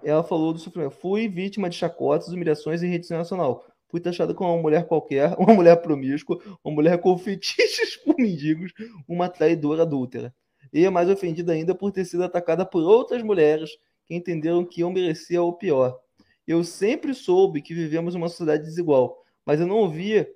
[0.02, 0.96] Ela falou do sofrimento.
[0.96, 3.64] Fui vítima de chacotas, humilhações em rede nacional.
[3.88, 8.72] Fui taxada como uma mulher qualquer, uma mulher promíscua, uma mulher com fetiches por mendigos,
[9.06, 10.34] uma traidora adúltera.
[10.72, 13.70] E é mais ofendida ainda por ter sido atacada por outras mulheres
[14.14, 15.98] entenderam que eu merecia o pior.
[16.46, 20.28] Eu sempre soube que vivemos uma sociedade desigual, mas eu não via,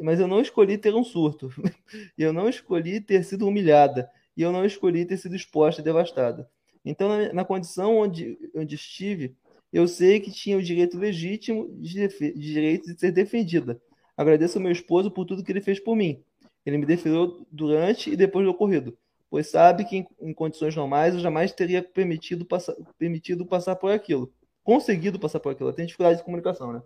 [0.00, 1.50] mas eu não escolhi ter um surto.
[2.16, 6.48] eu não escolhi ter sido humilhada e eu não escolhi ter sido exposta e devastada.
[6.84, 9.36] Então, na, na condição onde, onde estive,
[9.72, 13.80] eu sei que tinha o direito legítimo de, de direito de ser defendida.
[14.16, 16.22] Agradeço ao meu esposo por tudo que ele fez por mim.
[16.64, 18.96] Ele me defendeu durante e depois do ocorrido.
[19.30, 23.90] Pois sabe que em, em condições normais eu jamais teria permitido passar, permitido passar por
[23.90, 25.72] aquilo, conseguido passar por aquilo.
[25.72, 26.82] Tem dificuldade de comunicação, né?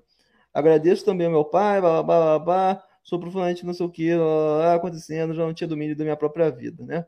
[0.52, 4.10] Agradeço também ao meu pai, blá, blá, blá, blá, sou profundamente não sei o que,
[4.74, 7.06] acontecendo, já não tinha domínio da minha própria vida, né?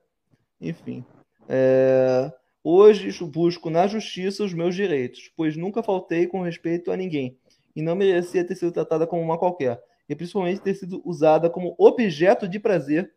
[0.61, 1.05] Enfim.
[1.49, 2.33] É...
[2.63, 7.39] Hoje busco na justiça os meus direitos, pois nunca faltei com respeito a ninguém
[7.77, 11.75] e não merecia ter sido tratada como uma qualquer, e principalmente ter sido usada como
[11.77, 13.13] objeto de prazer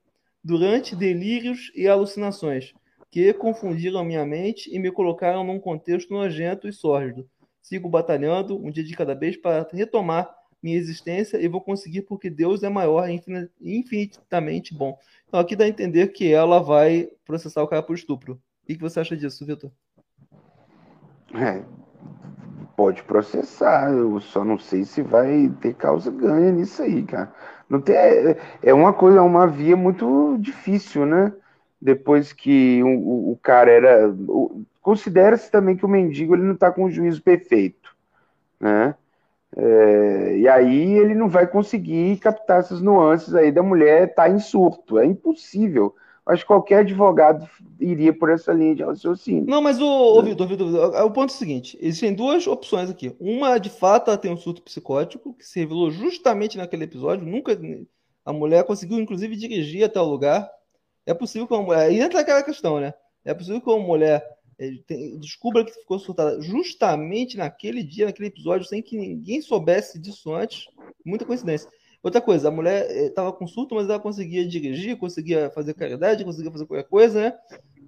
[0.47, 2.73] durante delírios e alucinações
[3.11, 7.29] que confundiram minha mente e me colocaram num contexto nojento e sórdido.
[7.61, 10.33] Sigo batalhando um dia de cada vez para retomar
[10.63, 13.21] minha existência e vou conseguir porque Deus é maior e
[13.59, 14.97] infinitamente bom.
[15.27, 18.41] Então aqui dá a entender que ela vai processar o cara por estupro.
[18.63, 19.69] O que você acha disso, Vitor?
[21.35, 21.61] É,
[22.77, 27.33] pode processar, eu só não sei se vai ter causa ganha nisso aí, cara.
[27.69, 31.33] Não tem, é, é uma coisa, uma via muito difícil, né?
[31.81, 34.13] Depois que o, o cara era.
[34.81, 37.95] Considera-se também que o mendigo ele não está com o juízo perfeito,
[38.59, 38.95] né?
[39.55, 44.29] É, e aí ele não vai conseguir captar essas nuances aí da mulher estar tá
[44.29, 44.99] em surto.
[44.99, 45.95] É impossível
[46.27, 47.49] acho que qualquer advogado
[47.79, 49.45] iria por essa linha de raciocínio.
[49.45, 50.67] Não, mas o, o Vitor, Vitor,
[51.05, 53.15] o ponto é o seguinte: existem duas opções aqui.
[53.19, 57.25] Uma, de fato, ela tem um surto psicótico, que se revelou justamente naquele episódio.
[57.25, 57.57] Nunca.
[58.25, 60.49] A mulher conseguiu, inclusive, dirigir até o lugar.
[61.05, 61.79] É possível que uma mulher.
[61.87, 62.93] Aí entra aquela questão, né?
[63.23, 64.25] É possível que uma mulher
[64.59, 64.71] eh,
[65.19, 70.67] descubra que ficou surtada justamente naquele dia, naquele episódio, sem que ninguém soubesse disso antes.
[71.05, 71.69] Muita coincidência.
[72.07, 76.23] Outra coisa, a mulher estava eh, com surto, mas ela conseguia dirigir, conseguia fazer caridade,
[76.23, 77.33] conseguia fazer qualquer coisa, né?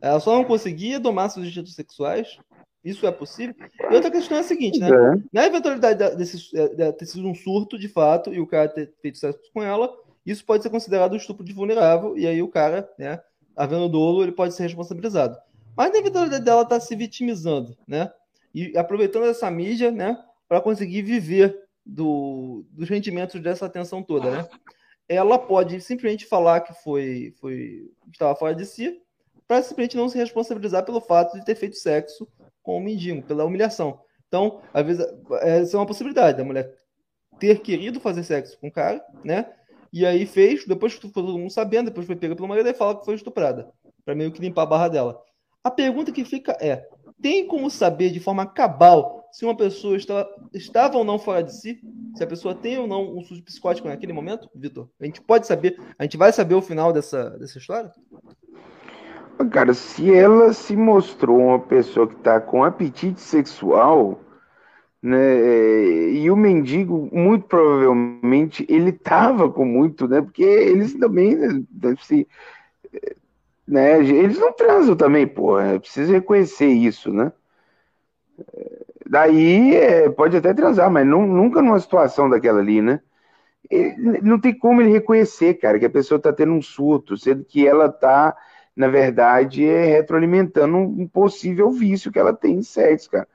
[0.02, 2.38] Ela só não conseguia domar seus instintos sexuais.
[2.84, 3.56] Isso é possível.
[3.90, 4.90] E outra questão é a seguinte, né?
[4.90, 5.24] É.
[5.32, 8.94] Na eventualidade desse, eh, de ter sido um surto de fato e o cara ter
[9.02, 9.90] feito sexo com ela,
[10.26, 13.22] isso pode ser considerado um estupro de vulnerável, e aí o cara, né,
[13.56, 15.38] havendo dolo, ele pode ser responsabilizado.
[15.78, 18.12] Mas na eventualidade dela estar tá se vitimizando, né?
[18.54, 24.50] E aproveitando essa mídia, né, para conseguir viver do, dos rendimentos dessa atenção toda, né?
[25.08, 29.02] Ela pode simplesmente falar que foi, foi estava fora de si,
[29.48, 32.28] para simplesmente não se responsabilizar pelo fato de ter feito sexo
[32.62, 34.00] com o mendigo, pela humilhação.
[34.28, 35.06] Então, às vezes,
[35.42, 36.72] essa é uma possibilidade da mulher
[37.40, 39.52] ter querido fazer sexo com o cara, né?
[39.92, 43.00] E aí fez, depois que todo mundo sabendo, depois foi pega pelo marido e fala
[43.00, 43.72] que foi estuprada,
[44.06, 45.24] para meio que limpar a barra dela.
[45.64, 46.88] A pergunta que fica é:
[47.22, 51.54] tem como saber de forma cabal se uma pessoa está, estava ou não fora de
[51.54, 51.80] si?
[52.16, 54.88] Se a pessoa tem ou não um surto psicótico naquele momento, Vitor?
[55.00, 57.92] A gente pode saber, a gente vai saber o final dessa, dessa história?
[59.52, 64.20] Cara, se ela se mostrou uma pessoa que está com apetite sexual,
[65.02, 71.64] né, e o mendigo, muito provavelmente, ele tava com muito, né, porque eles também, né,
[72.02, 72.28] se,
[73.70, 77.32] né, eles não transam também, pô, é preciso reconhecer isso, né,
[79.10, 83.02] Daí é, pode até transar, mas não, nunca numa situação daquela ali, né?
[83.70, 87.44] Ele, não tem como ele reconhecer, cara, que a pessoa está tendo um surto, sendo
[87.44, 88.36] que ela está,
[88.76, 93.28] na verdade, é, retroalimentando um, possível vício que ela tem em sexo, cara.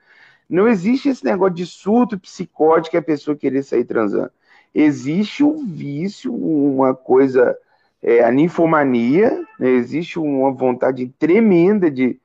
[0.49, 4.31] Não existe esse negócio de surto psicótico que a pessoa querer sair transando.
[4.73, 7.57] Existe um vício, uma coisa,
[8.05, 9.67] é, a ninfomania, né?
[9.71, 12.19] existe uma vontade tremenda de,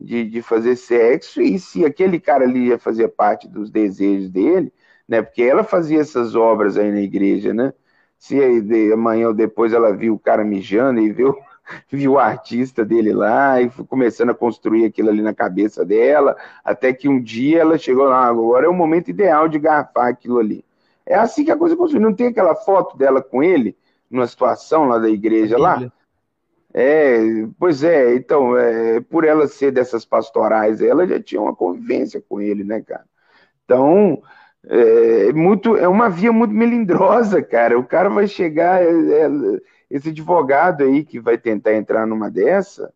[0.00, 4.72] de, de fazer sexo, e se aquele cara ali ia fazer parte dos desejos dele,
[5.06, 5.20] né?
[5.20, 7.74] Porque ela fazia essas obras aí na igreja, né?
[8.18, 11.36] Se de, amanhã ou depois ela viu o cara mijando e viu,
[11.92, 16.34] viu o artista dele lá e foi começando a construir aquilo ali na cabeça dela,
[16.64, 20.38] até que um dia ela chegou lá, agora é o momento ideal de garfar aquilo
[20.38, 20.64] ali.
[21.04, 22.02] É assim que a coisa construiu.
[22.02, 23.76] Não tem aquela foto dela com ele,
[24.10, 25.90] numa situação lá da igreja lá?
[26.72, 32.22] É, pois é, então, é, por ela ser dessas pastorais, ela já tinha uma convivência
[32.28, 33.06] com ele, né, cara?
[33.64, 34.22] Então,
[34.68, 37.78] é, muito, é uma via muito melindrosa, cara.
[37.78, 39.28] O cara vai chegar, é, é,
[39.90, 42.92] esse advogado aí que vai tentar entrar numa dessa,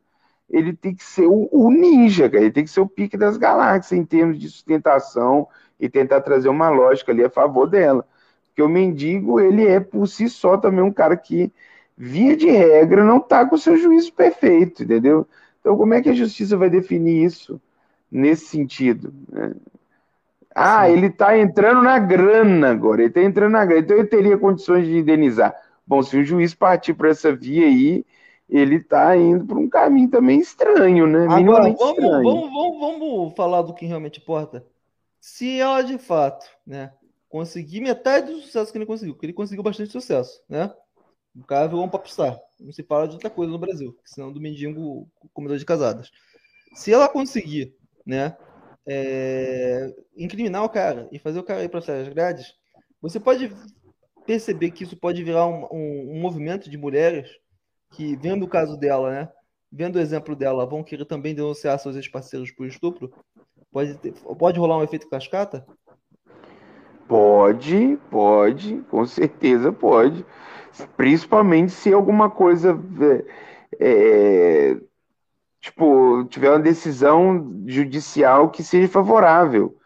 [0.48, 2.42] ele tem que ser o, o, ninja, cara.
[2.42, 5.48] Ele tem que ser o pique das galáxias em termos de sustentação
[5.78, 8.06] e tentar trazer uma lógica ali a favor dela.
[8.50, 11.52] Porque o mendigo, ele é por si só também um cara que
[11.96, 15.26] via de regra, não está com o seu juízo perfeito, entendeu?
[15.60, 17.60] Então, como é que a justiça vai definir isso
[18.10, 19.12] nesse sentido?
[19.30, 19.52] Né?
[20.54, 20.94] Ah, Sim.
[20.94, 24.86] ele está entrando na grana agora, ele está entrando na grana, então ele teria condições
[24.86, 25.54] de indenizar.
[25.86, 28.04] Bom, se o juiz partir por essa via aí,
[28.48, 31.26] ele está indo por um caminho também estranho, né?
[31.28, 32.22] Agora, vamos, estranho.
[32.22, 34.64] Vamos, vamos, vamos falar do que realmente importa.
[35.20, 36.92] Se ela de fato, né,
[37.30, 40.74] conseguir metade do sucesso que ele conseguiu, porque ele conseguiu bastante sucesso, né?
[41.34, 42.38] O cara virou um popstar.
[42.58, 46.10] Não se fala de outra coisa no Brasil, senão do mendigo comedor de casadas.
[46.74, 47.72] Se ela conseguir,
[48.04, 48.36] né,
[48.86, 52.52] é, incriminar o cara e fazer o cara ir para as grades,
[53.00, 53.54] você pode
[54.26, 57.30] perceber que isso pode virar um, um, um, movimento de mulheres
[57.92, 59.32] que, vendo o caso dela, né,
[59.70, 63.12] vendo o exemplo dela, vão querer também denunciar seus ex-parceiros por estupro?
[63.70, 65.64] Pode, ter, pode rolar um efeito cascata?
[67.10, 70.24] Pode, pode, com certeza pode.
[70.96, 72.78] Principalmente se alguma coisa
[73.80, 74.76] é,
[75.60, 79.76] tipo, tiver uma decisão judicial que seja favorável.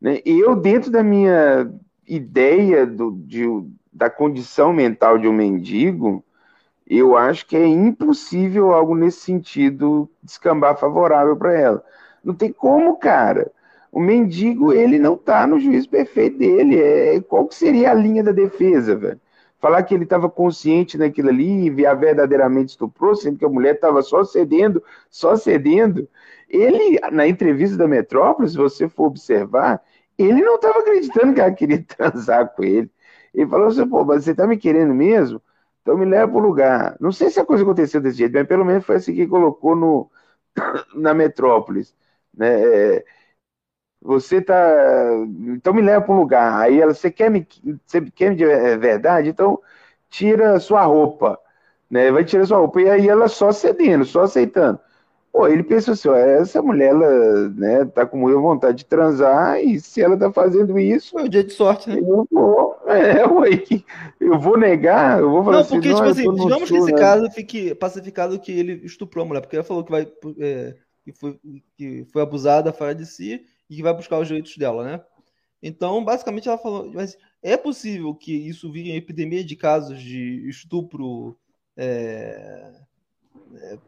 [0.00, 0.22] Né?
[0.24, 1.70] Eu, dentro da minha
[2.06, 3.44] ideia do, de,
[3.92, 6.24] da condição mental de um mendigo,
[6.86, 11.84] eu acho que é impossível algo nesse sentido descambar favorável para ela.
[12.24, 13.52] Não tem como, cara.
[13.92, 16.80] O mendigo, ele não tá no juízo perfeito dele.
[16.80, 19.20] É, qual que seria a linha da defesa, velho?
[19.60, 24.02] falar que ele estava consciente naquilo ali e verdadeiramente estuprou, sendo que a mulher estava
[24.02, 26.08] só cedendo, só cedendo.
[26.48, 29.82] Ele, na entrevista da Metrópole, se você for observar,
[30.18, 32.90] ele não estava acreditando que ela queria transar com ele.
[33.34, 35.40] Ele falou assim, pô, mas você está me querendo mesmo?
[35.82, 36.96] Então me leva para o lugar.
[37.00, 39.76] Não sei se a coisa aconteceu desse jeito, mas pelo menos foi assim que colocou
[39.76, 40.10] no,
[40.94, 41.94] na Metrópolis.
[42.34, 43.02] Né?
[44.02, 44.54] Você tá.
[45.48, 46.60] Então me leva para um lugar.
[46.60, 47.46] Aí ela, você quer me,
[47.86, 48.46] você quer me de
[48.78, 49.28] verdade?
[49.28, 49.60] Então
[50.08, 51.38] tira sua roupa.
[51.90, 52.10] Né?
[52.10, 52.80] Vai tirar sua roupa.
[52.80, 54.80] E aí ela só cedendo, só aceitando.
[55.32, 59.62] Pô, ele pensa assim, ó, essa mulher, ela, né, tá com muita vontade de transar,
[59.62, 61.16] e se ela tá fazendo isso.
[61.16, 62.00] É o dia de sorte, né?
[62.00, 63.62] Eu vou, é, ué,
[64.18, 66.98] eu vou negar, eu vou falar não, porque, assim, tipo assim, digamos que esse né?
[66.98, 70.12] caso fique pacificado que ele estuprou a mulher, porque ela falou que vai.
[70.40, 70.74] É,
[71.04, 71.38] que, foi,
[71.76, 73.40] que foi abusada fora de si,
[73.70, 75.00] e que vai buscar os direitos dela, né?
[75.62, 81.36] Então, basicamente, ela falou, mas é possível que isso vire epidemia de casos de estupro,
[81.76, 82.72] é,
[83.54, 83.78] é,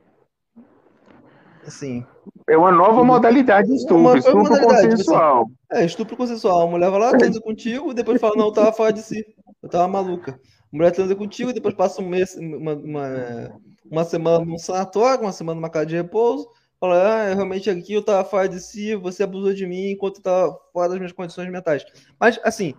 [1.66, 2.06] assim...
[2.48, 5.50] É uma nova modalidade de estupro, uma, estupro modalidade, consensual.
[5.70, 6.62] Assim, é, estupro consensual.
[6.62, 9.24] A mulher vai lá, transa contigo, e depois fala, não, eu tava fora de si,
[9.60, 10.38] eu tava maluca.
[10.72, 13.60] A mulher transa contigo, e depois passa um mês, uma, uma,
[13.90, 16.48] uma semana num sanatório, uma semana numa casa de repouso,
[16.82, 20.22] Fala, ah, realmente aqui eu tava fora de si, você abusou de mim enquanto eu
[20.24, 21.84] tava fora das minhas condições mentais.
[22.18, 22.74] Mas, assim,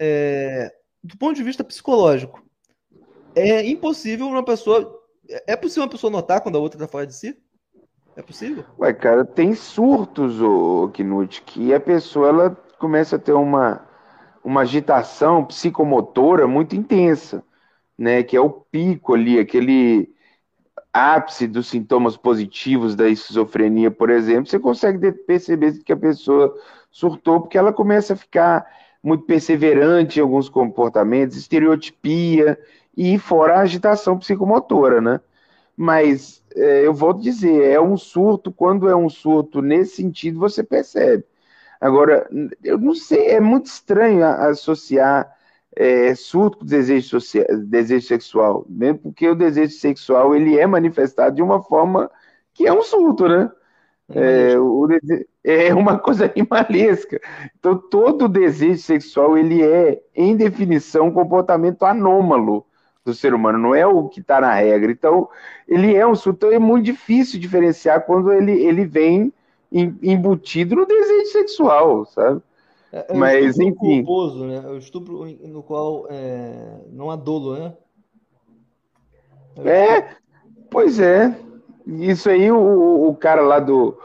[0.00, 0.72] é,
[1.04, 2.42] do ponto de vista psicológico,
[3.36, 4.98] é impossível uma pessoa.
[5.46, 7.36] É possível uma pessoa notar quando a outra tá fora de si?
[8.16, 8.64] É possível?
[8.78, 13.86] Ué, cara, tem surtos, o Knut, que a pessoa ela começa a ter uma,
[14.42, 17.44] uma agitação psicomotora muito intensa,
[17.98, 18.22] né?
[18.22, 20.11] Que é o pico ali, aquele
[20.92, 26.54] ápice dos sintomas positivos da esquizofrenia, por exemplo, você consegue perceber que a pessoa
[26.90, 28.66] surtou porque ela começa a ficar
[29.02, 32.58] muito perseverante em alguns comportamentos, estereotipia
[32.96, 35.20] e fora a agitação psicomotora, né?
[35.76, 40.62] Mas é, eu vou dizer, é um surto, quando é um surto nesse sentido, você
[40.62, 41.24] percebe.
[41.80, 42.28] Agora,
[42.62, 45.34] eu não sei, é muito estranho associar
[45.74, 51.36] é, surto com desejo, social, desejo sexual, mesmo porque o desejo sexual ele é manifestado
[51.36, 52.10] de uma forma
[52.54, 53.50] que é um surto, né?
[54.14, 54.86] É, o,
[55.42, 57.20] é uma coisa animalesca.
[57.58, 62.66] Então, todo desejo sexual ele é, em definição, um comportamento anômalo
[63.04, 64.92] do ser humano, não é o que está na regra.
[64.92, 65.28] Então,
[65.66, 66.46] ele é um surto.
[66.46, 69.32] Então, é muito difícil diferenciar quando ele, ele vem
[69.72, 72.42] embutido no desejo sexual, sabe?
[72.92, 74.04] É, é Mas, um enfim.
[74.04, 74.56] culposo, né?
[74.56, 77.74] É o estupro no qual é, não há dolo, né?
[79.64, 80.16] É,
[80.70, 81.34] pois é.
[81.86, 83.98] Isso aí, o, o cara lá do,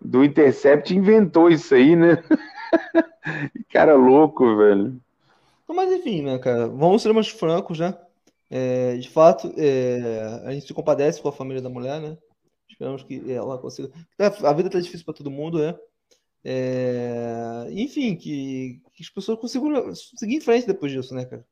[0.00, 2.22] do Intercept inventou isso aí, né?
[3.72, 5.00] cara louco, velho.
[5.66, 6.68] Mas enfim, né, cara?
[6.68, 7.96] Vamos ser mais francos, né?
[8.48, 12.16] É, de fato, é, a gente se compadece com a família da mulher, né?
[12.68, 13.90] Esperamos que ela consiga.
[14.18, 15.74] A vida tá difícil para todo mundo, né?
[16.44, 17.66] É...
[17.70, 21.44] Enfim, que, que, as pessoas consigam seguir em frente depois disso, né, cara?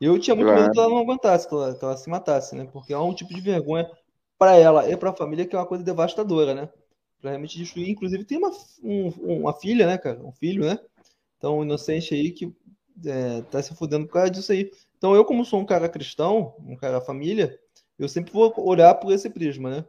[0.00, 0.62] Eu tinha muito claro.
[0.62, 2.68] medo que ela não aguentasse, que ela, que ela, se matasse, né?
[2.72, 3.90] Porque é um tipo de vergonha
[4.38, 6.68] para ela e para a família que é uma coisa devastadora, né?
[7.20, 7.90] Pra realmente destruir.
[7.90, 9.08] Inclusive, tem uma, um,
[9.40, 10.20] uma filha, né, cara?
[10.24, 10.78] Um filho, né?
[11.36, 12.54] Então, um inocente aí que
[13.04, 14.70] é, tá se fudendo por causa disso aí.
[14.96, 17.58] Então, eu, como sou um cara cristão, um cara família,
[17.98, 19.84] eu sempre vou olhar por esse prisma, né?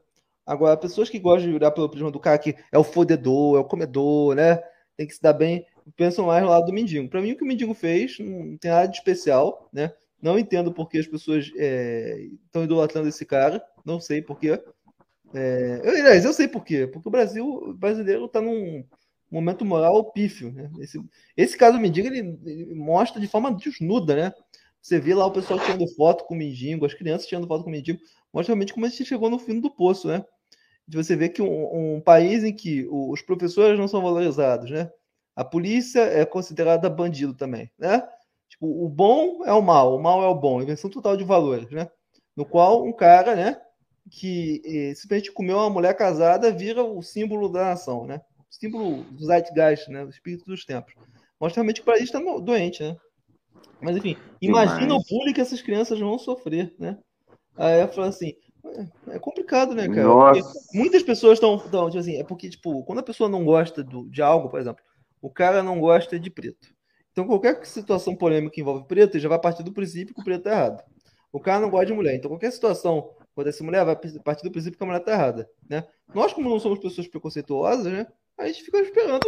[0.50, 3.60] Agora, pessoas que gostam de olhar pelo prisma do cara que é o fodedor, é
[3.60, 4.60] o comedor, né?
[4.98, 5.64] Tem que se dar bem,
[5.96, 7.08] pensam mais no lado do mendigo.
[7.08, 9.94] Para mim, o que o mendigo fez não tem nada de especial, né?
[10.20, 13.64] Não entendo porque as pessoas estão é, idolatrando esse cara.
[13.86, 14.60] Não sei porquê.
[15.36, 16.88] É, eu, aliás, eu sei porquê.
[16.88, 18.84] Porque o Brasil o brasileiro está num
[19.30, 20.52] momento moral pífio.
[20.52, 20.68] Né?
[20.80, 21.00] Esse,
[21.38, 24.34] esse caso do mendigo ele, ele, mostra de forma desnuda, né?
[24.82, 27.70] Você vê lá o pessoal tirando foto com o mendigo, as crianças tirando foto com
[27.70, 28.00] o mendigo,
[28.34, 30.26] mostra realmente como a gente chegou no fim do poço, né?
[30.90, 34.92] De você ver que um, um país em que os professores não são valorizados, né?
[35.36, 38.02] A polícia é considerada bandido também, né?
[38.50, 41.70] Tipo, o bom é o mal, o mal é o bom, inversão total de valores,
[41.70, 41.88] né?
[42.36, 43.62] No qual um cara, né,
[44.10, 48.20] que eh, simplesmente comeu uma mulher casada vira o símbolo da nação, né?
[48.40, 50.04] O símbolo do zeitgeist, né?
[50.04, 50.96] Do espírito dos tempos.
[51.40, 52.98] Mostra realmente que o país está doente, né?
[53.80, 56.98] Mas enfim, imagina o bullying que essas crianças vão sofrer, né?
[57.56, 58.34] Aí eu falo assim,
[58.66, 60.34] é, é complicado, né, cara?
[60.74, 64.22] Muitas pessoas estão, tipo assim, é porque, tipo, quando a pessoa não gosta do, de
[64.22, 64.84] algo, por exemplo,
[65.22, 66.68] o cara não gosta de preto.
[67.12, 70.24] Então, qualquer situação polêmica que envolve preto, ele já vai partir do princípio que o
[70.24, 70.84] preto é errado.
[71.32, 72.16] O cara não gosta de mulher.
[72.16, 75.50] Então, qualquer situação quando essa mulher vai partir do princípio que a mulher está errada.
[75.70, 75.86] Né?
[76.14, 78.06] Nós, como não somos pessoas preconceituosas, né,
[78.38, 79.26] a gente fica esperando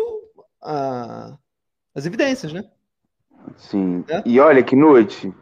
[0.62, 1.38] a...
[1.96, 2.70] as evidências, né?
[3.56, 4.04] Sim.
[4.10, 4.22] É?
[4.26, 5.34] E olha que noite.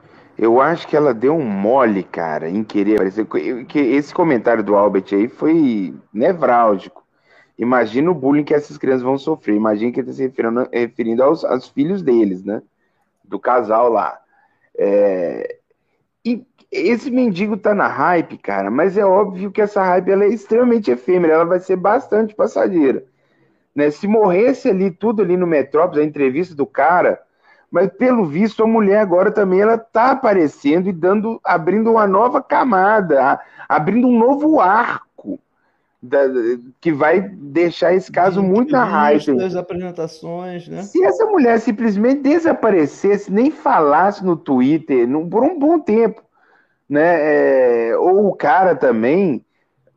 [0.42, 3.28] Eu acho que ela deu um mole, cara, em querer aparecer.
[3.68, 7.06] Que esse comentário do Albert aí foi nevrálgico.
[7.58, 9.58] Imagina o bullying que essas crianças vão sofrer.
[9.58, 12.62] Imagina que ele está se referindo, referindo aos, aos, filhos deles, né?
[13.22, 14.18] Do casal lá.
[14.78, 15.58] É...
[16.24, 20.30] E esse mendigo tá na hype, cara, mas é óbvio que essa hype ela é
[20.30, 23.04] extremamente efêmera, ela vai ser bastante passageira.
[23.76, 23.92] Né?
[23.92, 27.20] Se morresse ali tudo ali no Metrópolis, a entrevista do cara,
[27.72, 32.42] mas pelo visto a mulher agora também ela tá aparecendo e dando, abrindo uma nova
[32.42, 35.40] camada, abrindo um novo arco
[36.02, 36.20] da,
[36.80, 39.44] que vai deixar esse caso muito na raiva.
[39.44, 40.82] As apresentações, né?
[40.84, 46.24] Se essa mulher simplesmente desaparecesse, nem falasse no Twitter no, por um bom tempo,
[46.90, 47.90] né?
[47.90, 49.46] É, ou o cara também,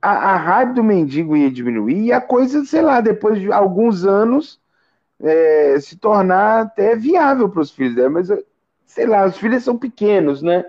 [0.01, 4.05] a, a raiva do mendigo ia diminuir e a coisa, sei lá, depois de alguns
[4.05, 4.61] anos
[5.23, 8.29] é, se tornar até viável para os filhos dela, mas
[8.85, 10.65] sei lá, os filhos são pequenos, né?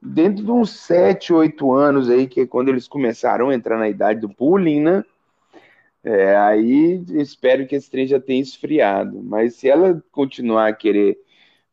[0.00, 3.88] dentro de uns 7, 8 anos aí, que é quando eles começaram a entrar na
[3.88, 5.04] idade do bullying, né?
[6.04, 9.22] É, aí espero que esse trem já tenha esfriado.
[9.22, 11.18] Mas se ela continuar a querer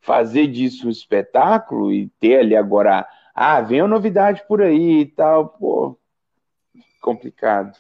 [0.02, 5.06] fazer disso um espetáculo e ter ali agora, ah, vem uma novidade por aí e
[5.06, 5.98] tal, pô,
[7.00, 7.78] complicado.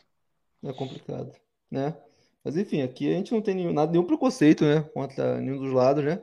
[0.63, 1.31] É complicado,
[1.69, 1.95] né?
[2.43, 4.81] Mas enfim, aqui a gente não tem nenhum, nada, nenhum preconceito, né?
[4.93, 6.21] Contra nenhum dos lados, né?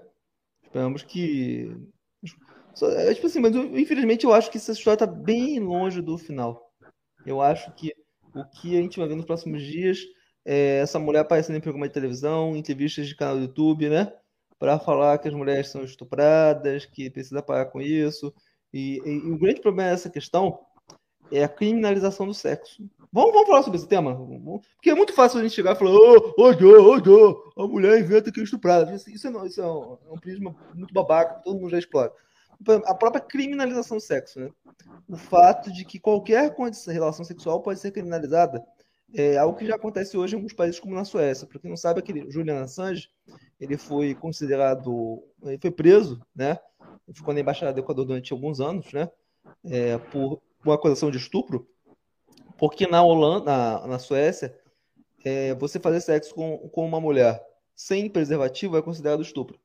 [0.62, 1.74] Esperamos que
[2.82, 6.72] é, tipo assim, mas infelizmente eu acho que essa história tá bem longe do final.
[7.26, 7.92] Eu acho que
[8.34, 9.98] o que a gente vai ver nos próximos dias
[10.44, 14.12] é essa mulher aparecendo em programa de televisão, entrevistas de canal do YouTube, né?
[14.58, 18.32] Para falar que as mulheres são estupradas, que precisa parar com isso.
[18.72, 20.60] E, e, e, o grande problema dessa questão
[21.32, 22.82] é a criminalização do sexo.
[23.12, 24.14] Vamos, vamos falar sobre esse tema?
[24.76, 27.98] Porque é muito fácil a gente chegar e falar: ô, ô, ô, ô, a mulher
[27.98, 28.94] inventa que é estuprada.
[28.94, 29.12] Isso, é,
[29.46, 32.12] isso é, um, é um prisma muito babaca, todo mundo já explora
[32.84, 34.50] a própria criminalização do sexo, né?
[35.08, 36.54] O fato de que qualquer
[36.88, 38.62] relação sexual pode ser criminalizada
[39.14, 41.46] é algo que já acontece hoje em alguns países como na Suécia.
[41.46, 43.08] Para quem não sabe, aquele Julian Assange,
[43.58, 46.58] ele foi considerado, ele foi preso, né?
[47.08, 49.10] Ele ficou na embaixada do Equador durante alguns anos, né?
[49.64, 51.66] É, por uma acusação de estupro,
[52.58, 54.54] porque na Holanda, na, na Suécia,
[55.24, 57.42] é, você fazer sexo com, com uma mulher
[57.74, 59.58] sem preservativo é considerado estupro.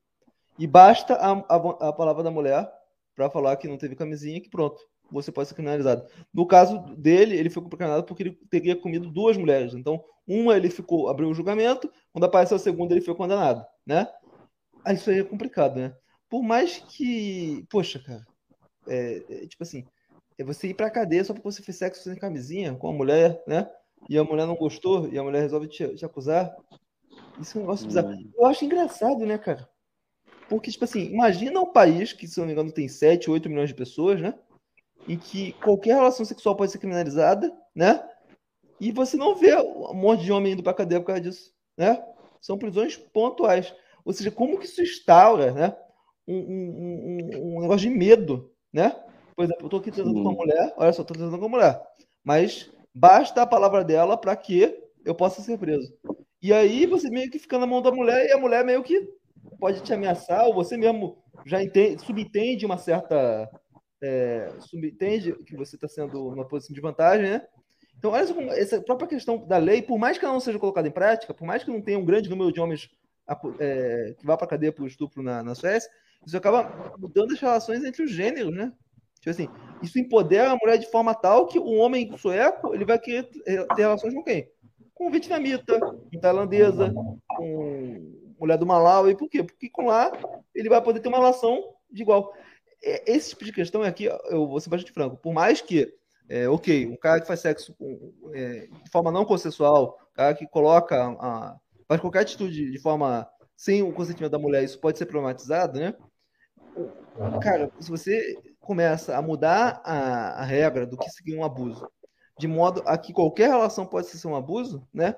[0.58, 2.70] E basta a, a, a palavra da mulher
[3.14, 4.80] para falar que não teve camisinha, que pronto,
[5.10, 6.06] você pode ser criminalizado.
[6.32, 9.74] No caso dele, ele ficou criminalizado porque ele teria comido duas mulheres.
[9.74, 14.08] Então, uma ele ficou, abriu o julgamento, quando apareceu a segunda, ele foi condenado, né?
[14.84, 15.94] Aí isso aí é complicado, né?
[16.28, 18.26] Por mais que, poxa, cara,
[18.88, 19.84] é, é, tipo assim,
[20.38, 23.42] é você ir pra cadeia só porque você fez sexo sem camisinha com a mulher,
[23.46, 23.70] né?
[24.08, 26.54] E a mulher não gostou, e a mulher resolve te, te acusar.
[27.40, 28.10] Isso é um negócio bizarro.
[28.10, 28.30] Hum.
[28.36, 29.68] Eu acho engraçado, né, cara?
[30.48, 33.68] Porque, tipo assim, imagina um país que, se não me engano, tem 7, 8 milhões
[33.68, 34.34] de pessoas, né?
[35.08, 38.06] Em que qualquer relação sexual pode ser criminalizada, né?
[38.80, 42.04] E você não vê um monte de homem indo pra cadeia por causa disso, né?
[42.40, 43.74] São prisões pontuais.
[44.04, 45.76] Ou seja, como que isso instaura, né?
[46.28, 48.94] Um, um, um, um negócio de medo, né?
[49.36, 51.56] Por exemplo, eu tô aqui tratando com uma mulher, olha só, tô tratando com uma
[51.58, 51.80] mulher.
[52.24, 55.94] Mas basta a palavra dela para que eu possa ser preso.
[56.42, 59.08] E aí você meio que fica na mão da mulher e a mulher meio que
[59.60, 63.48] pode te ameaçar, ou você mesmo já entende, subentende uma certa.
[64.02, 67.46] É, subentende que você está sendo uma posição de vantagem, né?
[67.98, 70.86] Então, olha só, essa própria questão da lei, por mais que ela não seja colocada
[70.86, 72.90] em prática, por mais que não tenha um grande número de homens
[73.58, 75.90] é, que vá para a cadeia por estupro na, na Suécia,
[76.26, 78.70] isso acaba mudando as relações entre os gêneros, né?
[79.26, 79.48] Tipo assim,
[79.82, 83.66] isso empodera a mulher de forma tal que o homem sueco ele vai querer ter
[83.76, 84.48] relações com quem?
[84.94, 86.94] Com vietnamita, com tailandesa,
[87.26, 89.16] com mulher do Malawi.
[89.16, 89.42] Por quê?
[89.42, 90.12] Porque com lá
[90.54, 92.32] ele vai poder ter uma relação de igual.
[92.84, 95.16] é, esse tipo de questão aqui, eu vou ser bastante franco.
[95.16, 95.92] Por mais que,
[96.28, 97.74] é, ok, um cara que faz sexo
[98.32, 101.56] é, de forma não consensual, um cara que coloca, a,
[101.88, 105.96] faz qualquer atitude de forma sem o consentimento da mulher, isso pode ser problematizado, né?
[107.42, 108.36] Cara, se você
[108.66, 111.88] começa a mudar a, a regra do que seria um abuso,
[112.38, 115.14] de modo a que qualquer relação pode ser um abuso, né?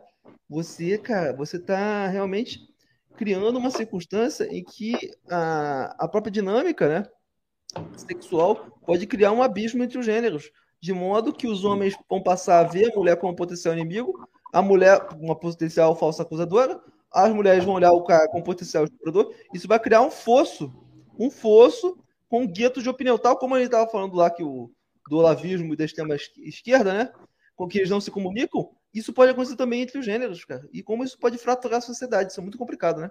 [0.48, 2.60] Você, cara, você tá realmente
[3.16, 4.94] criando uma circunstância em que
[5.30, 7.08] a, a própria dinâmica, né?
[7.96, 12.60] sexual pode criar um abismo entre os gêneros, de modo que os homens vão passar
[12.60, 14.12] a ver a mulher como potencial inimigo,
[14.52, 16.80] a mulher uma potencial falsa acusadora,
[17.12, 19.34] as mulheres vão olhar o cara como potencial estuprador.
[19.52, 20.72] Isso vai criar um fosso,
[21.18, 24.70] um fosso com guetos de opinião, tal como a gente estava falando lá que o
[25.08, 27.10] do olavismo e da extrema esquerda, né?
[27.56, 28.68] Com que eles não se comunicam.
[28.94, 30.68] Isso pode acontecer também entre os gêneros, cara.
[30.72, 32.30] E como isso pode fraturar a sociedade.
[32.30, 33.10] Isso é muito complicado, né?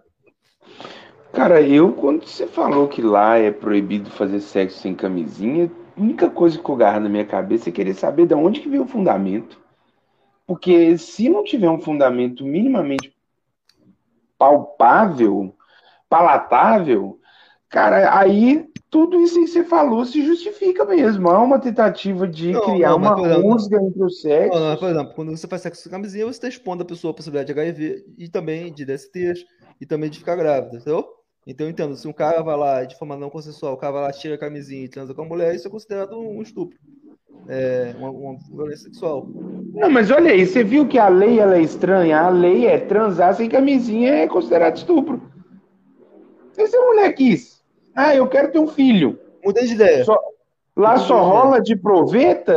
[1.34, 6.30] Cara, eu, quando você falou que lá é proibido fazer sexo sem camisinha, a única
[6.30, 8.88] coisa que eu garra na minha cabeça é querer saber de onde que veio o
[8.88, 9.60] fundamento.
[10.46, 13.14] Porque se não tiver um fundamento minimamente
[14.38, 15.56] palpável,
[16.10, 17.20] palatável,
[17.70, 18.68] cara, aí
[18.98, 21.30] tudo isso que você falou se justifica mesmo.
[21.30, 24.60] Há uma tentativa de não, criar não, uma rusga entre os sexos.
[24.60, 27.14] Não, por exemplo, quando você faz sexo sem camisinha, você está expondo a pessoa a
[27.14, 29.46] possibilidade de HIV e também de DSTs
[29.80, 31.06] e também de ficar grávida, entendeu?
[31.46, 34.02] Então eu entendo, se um cara vai lá de forma não consensual, o cara vai
[34.02, 36.76] lá, tira a camisinha e transa com a mulher, isso é considerado um estupro.
[37.48, 39.28] É, uma, uma violência sexual.
[39.76, 42.20] Não, mas olha aí, você viu que a lei ela é estranha?
[42.20, 45.22] A lei é transar sem camisinha é considerado estupro.
[46.58, 47.58] E se a mulher quis?
[47.98, 49.20] Ah, eu quero ter um filho.
[49.44, 50.06] Mudei de ideia.
[50.06, 50.16] Só,
[50.76, 52.54] lá só rola de proveta,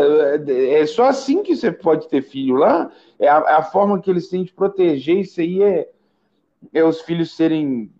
[0.47, 2.93] é, é só assim que você pode ter filho lá.
[3.19, 5.89] É a, a forma que eles têm de proteger isso aí é,
[6.75, 7.91] é os filhos serem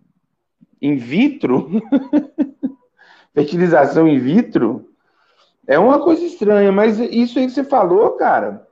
[0.79, 1.81] in vitro,
[3.33, 4.91] fertilização in vitro,
[5.65, 8.67] é uma coisa estranha, mas isso aí que você falou, cara,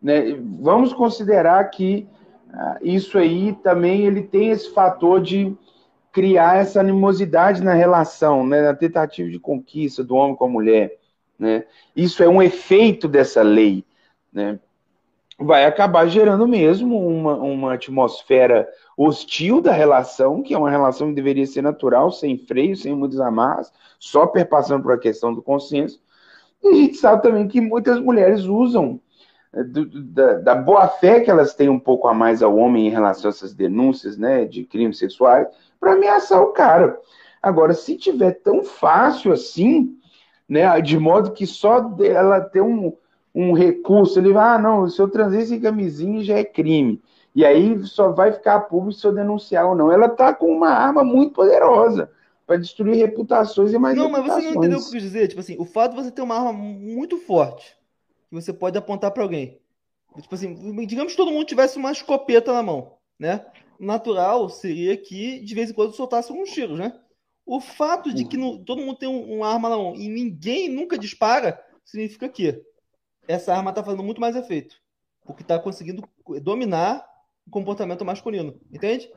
[0.00, 2.06] né, vamos considerar que
[2.52, 5.56] ah, isso aí também ele tem esse fator de
[6.14, 10.96] criar essa animosidade na relação, né, na tentativa de conquista do homem com a mulher,
[11.38, 11.64] né?
[11.94, 13.84] Isso é um efeito dessa lei,
[14.32, 14.58] né?
[15.38, 21.14] vai acabar gerando mesmo uma, uma atmosfera hostil da relação, que é uma relação que
[21.14, 26.00] deveria ser natural, sem freio, sem muitas amarras, só perpassando por a questão do consenso.
[26.62, 29.00] E a gente sabe também que muitas mulheres usam
[29.52, 32.90] do, da, da boa fé que elas têm um pouco a mais ao homem em
[32.90, 35.46] relação a essas denúncias né, de crimes sexuais
[35.84, 36.98] para ameaçar o cara.
[37.42, 39.98] Agora, se tiver tão fácil assim,
[40.48, 42.96] né, de modo que só ela ter um,
[43.34, 47.02] um recurso, ele vai, ah, não, se eu transei sem camisinha já é crime.
[47.34, 49.92] E aí só vai ficar público se eu denunciar ou não.
[49.92, 52.10] Ela tá com uma arma muito poderosa
[52.46, 55.28] para destruir reputações e mais Não, mas você não entendeu o que eu quis dizer?
[55.28, 57.76] Tipo assim, o fato de você ter uma arma muito forte
[58.28, 59.60] que você pode apontar para alguém.
[60.18, 63.44] Tipo assim, digamos que todo mundo tivesse uma escopeta na mão, né?
[63.78, 66.98] Natural seria que de vez em quando soltasse alguns tiros, né?
[67.46, 70.68] O fato de que no, todo mundo tem um, uma arma na mão e ninguém
[70.68, 72.62] nunca dispara significa que
[73.28, 74.76] essa arma está fazendo muito mais efeito.
[75.24, 76.02] Porque está conseguindo
[76.42, 77.04] dominar
[77.46, 78.58] o comportamento masculino.
[78.72, 79.10] Entende?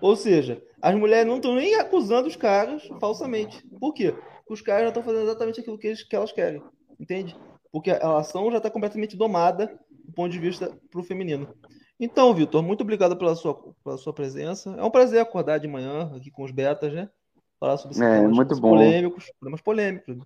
[0.00, 3.64] Ou seja, as mulheres não estão nem acusando os caras falsamente.
[3.80, 4.12] Por quê?
[4.12, 6.62] Porque os caras já estão fazendo exatamente aquilo que, eles, que elas querem.
[6.98, 7.36] Entende?
[7.72, 11.52] Porque a ação já está completamente domada do ponto de vista para o feminino.
[12.00, 14.74] Então, Vitor, muito obrigado pela sua, pela sua presença.
[14.78, 17.10] É um prazer acordar de manhã aqui com os betas, né?
[17.58, 18.70] Falar sobre esses é, muito bom.
[18.70, 20.16] polêmicos, problemas polêmicos,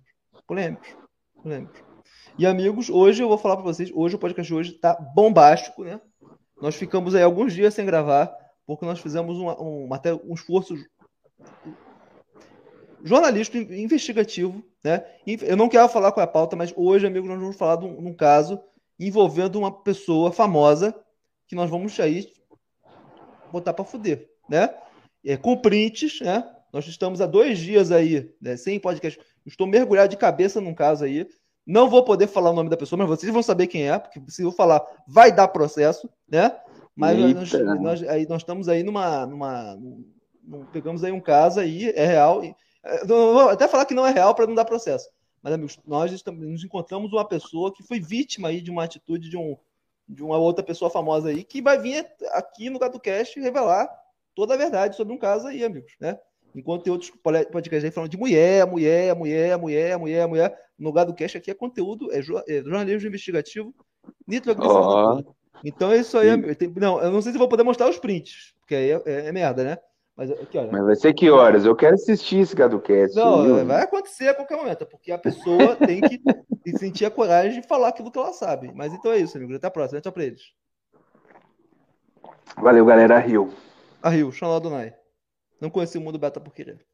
[0.45, 0.95] polêmicos,
[1.41, 1.83] polêmicos.
[2.37, 5.99] E amigos, hoje eu vou falar para vocês, hoje o podcast hoje tá bombástico, né?
[6.61, 8.31] Nós ficamos aí alguns dias sem gravar,
[8.67, 10.75] porque nós fizemos um, um, até um esforço
[13.03, 15.03] jornalístico investigativo, né?
[15.25, 17.95] Eu não quero falar com a pauta, mas hoje, amigos, nós vamos falar de um,
[17.95, 18.61] de um caso
[18.99, 20.95] envolvendo uma pessoa famosa
[21.47, 22.31] que nós vamos aí
[23.51, 24.73] botar para fuder, né?
[25.23, 26.43] É, com prints, né?
[26.71, 29.19] Nós estamos há dois dias aí, né, sem podcast.
[29.45, 31.27] Estou mergulhado de cabeça num caso aí
[31.65, 34.21] não vou poder falar o nome da pessoa, mas vocês vão saber quem é, porque
[34.27, 36.55] se eu falar, vai dar processo, né?
[36.95, 39.77] Mas nós, nós, aí, nós estamos aí numa, numa,
[40.71, 42.43] Pegamos aí um caso aí, é real.
[42.83, 45.09] É, vou até falar que não é real para não dar processo.
[45.41, 49.29] Mas, amigos, nós estamos, nos encontramos uma pessoa que foi vítima aí de uma atitude
[49.29, 49.57] de, um,
[50.13, 53.89] de uma outra pessoa famosa aí, que vai vir aqui no GatoCast revelar
[54.35, 56.17] toda a verdade sobre um caso aí, amigos, né?
[56.55, 57.11] Enquanto tem outros
[57.51, 60.59] podcasts aí falando de mulher, mulher, mulher, mulher, mulher, mulher.
[60.77, 63.73] No Gado Cash aqui é conteúdo, é, é jornalismo investigativo,
[64.27, 65.25] nitroglicerina.
[65.27, 65.33] Oh.
[65.63, 66.55] Então é isso aí.
[66.55, 69.25] Tem, não, eu não sei se vou poder mostrar os prints, porque aí é, é,
[69.27, 69.77] é merda, né?
[70.15, 71.65] Mas, aqui, olha, Mas vai ser que horas?
[71.65, 73.15] Eu quero assistir esse GadoCast.
[73.15, 73.65] Não, viu?
[73.65, 77.87] vai acontecer a qualquer momento, porque a pessoa tem que sentir a coragem de falar
[77.89, 78.71] aquilo que ela sabe.
[78.75, 79.55] Mas então é isso, amigo.
[79.55, 80.01] Até a próxima.
[80.01, 80.41] Tchau pra eles.
[82.55, 83.15] Valeu, galera.
[83.15, 83.51] A Rio.
[84.01, 84.93] A Rio, Xanó Dunai.
[85.59, 86.85] Não conheci o mundo beta por querer.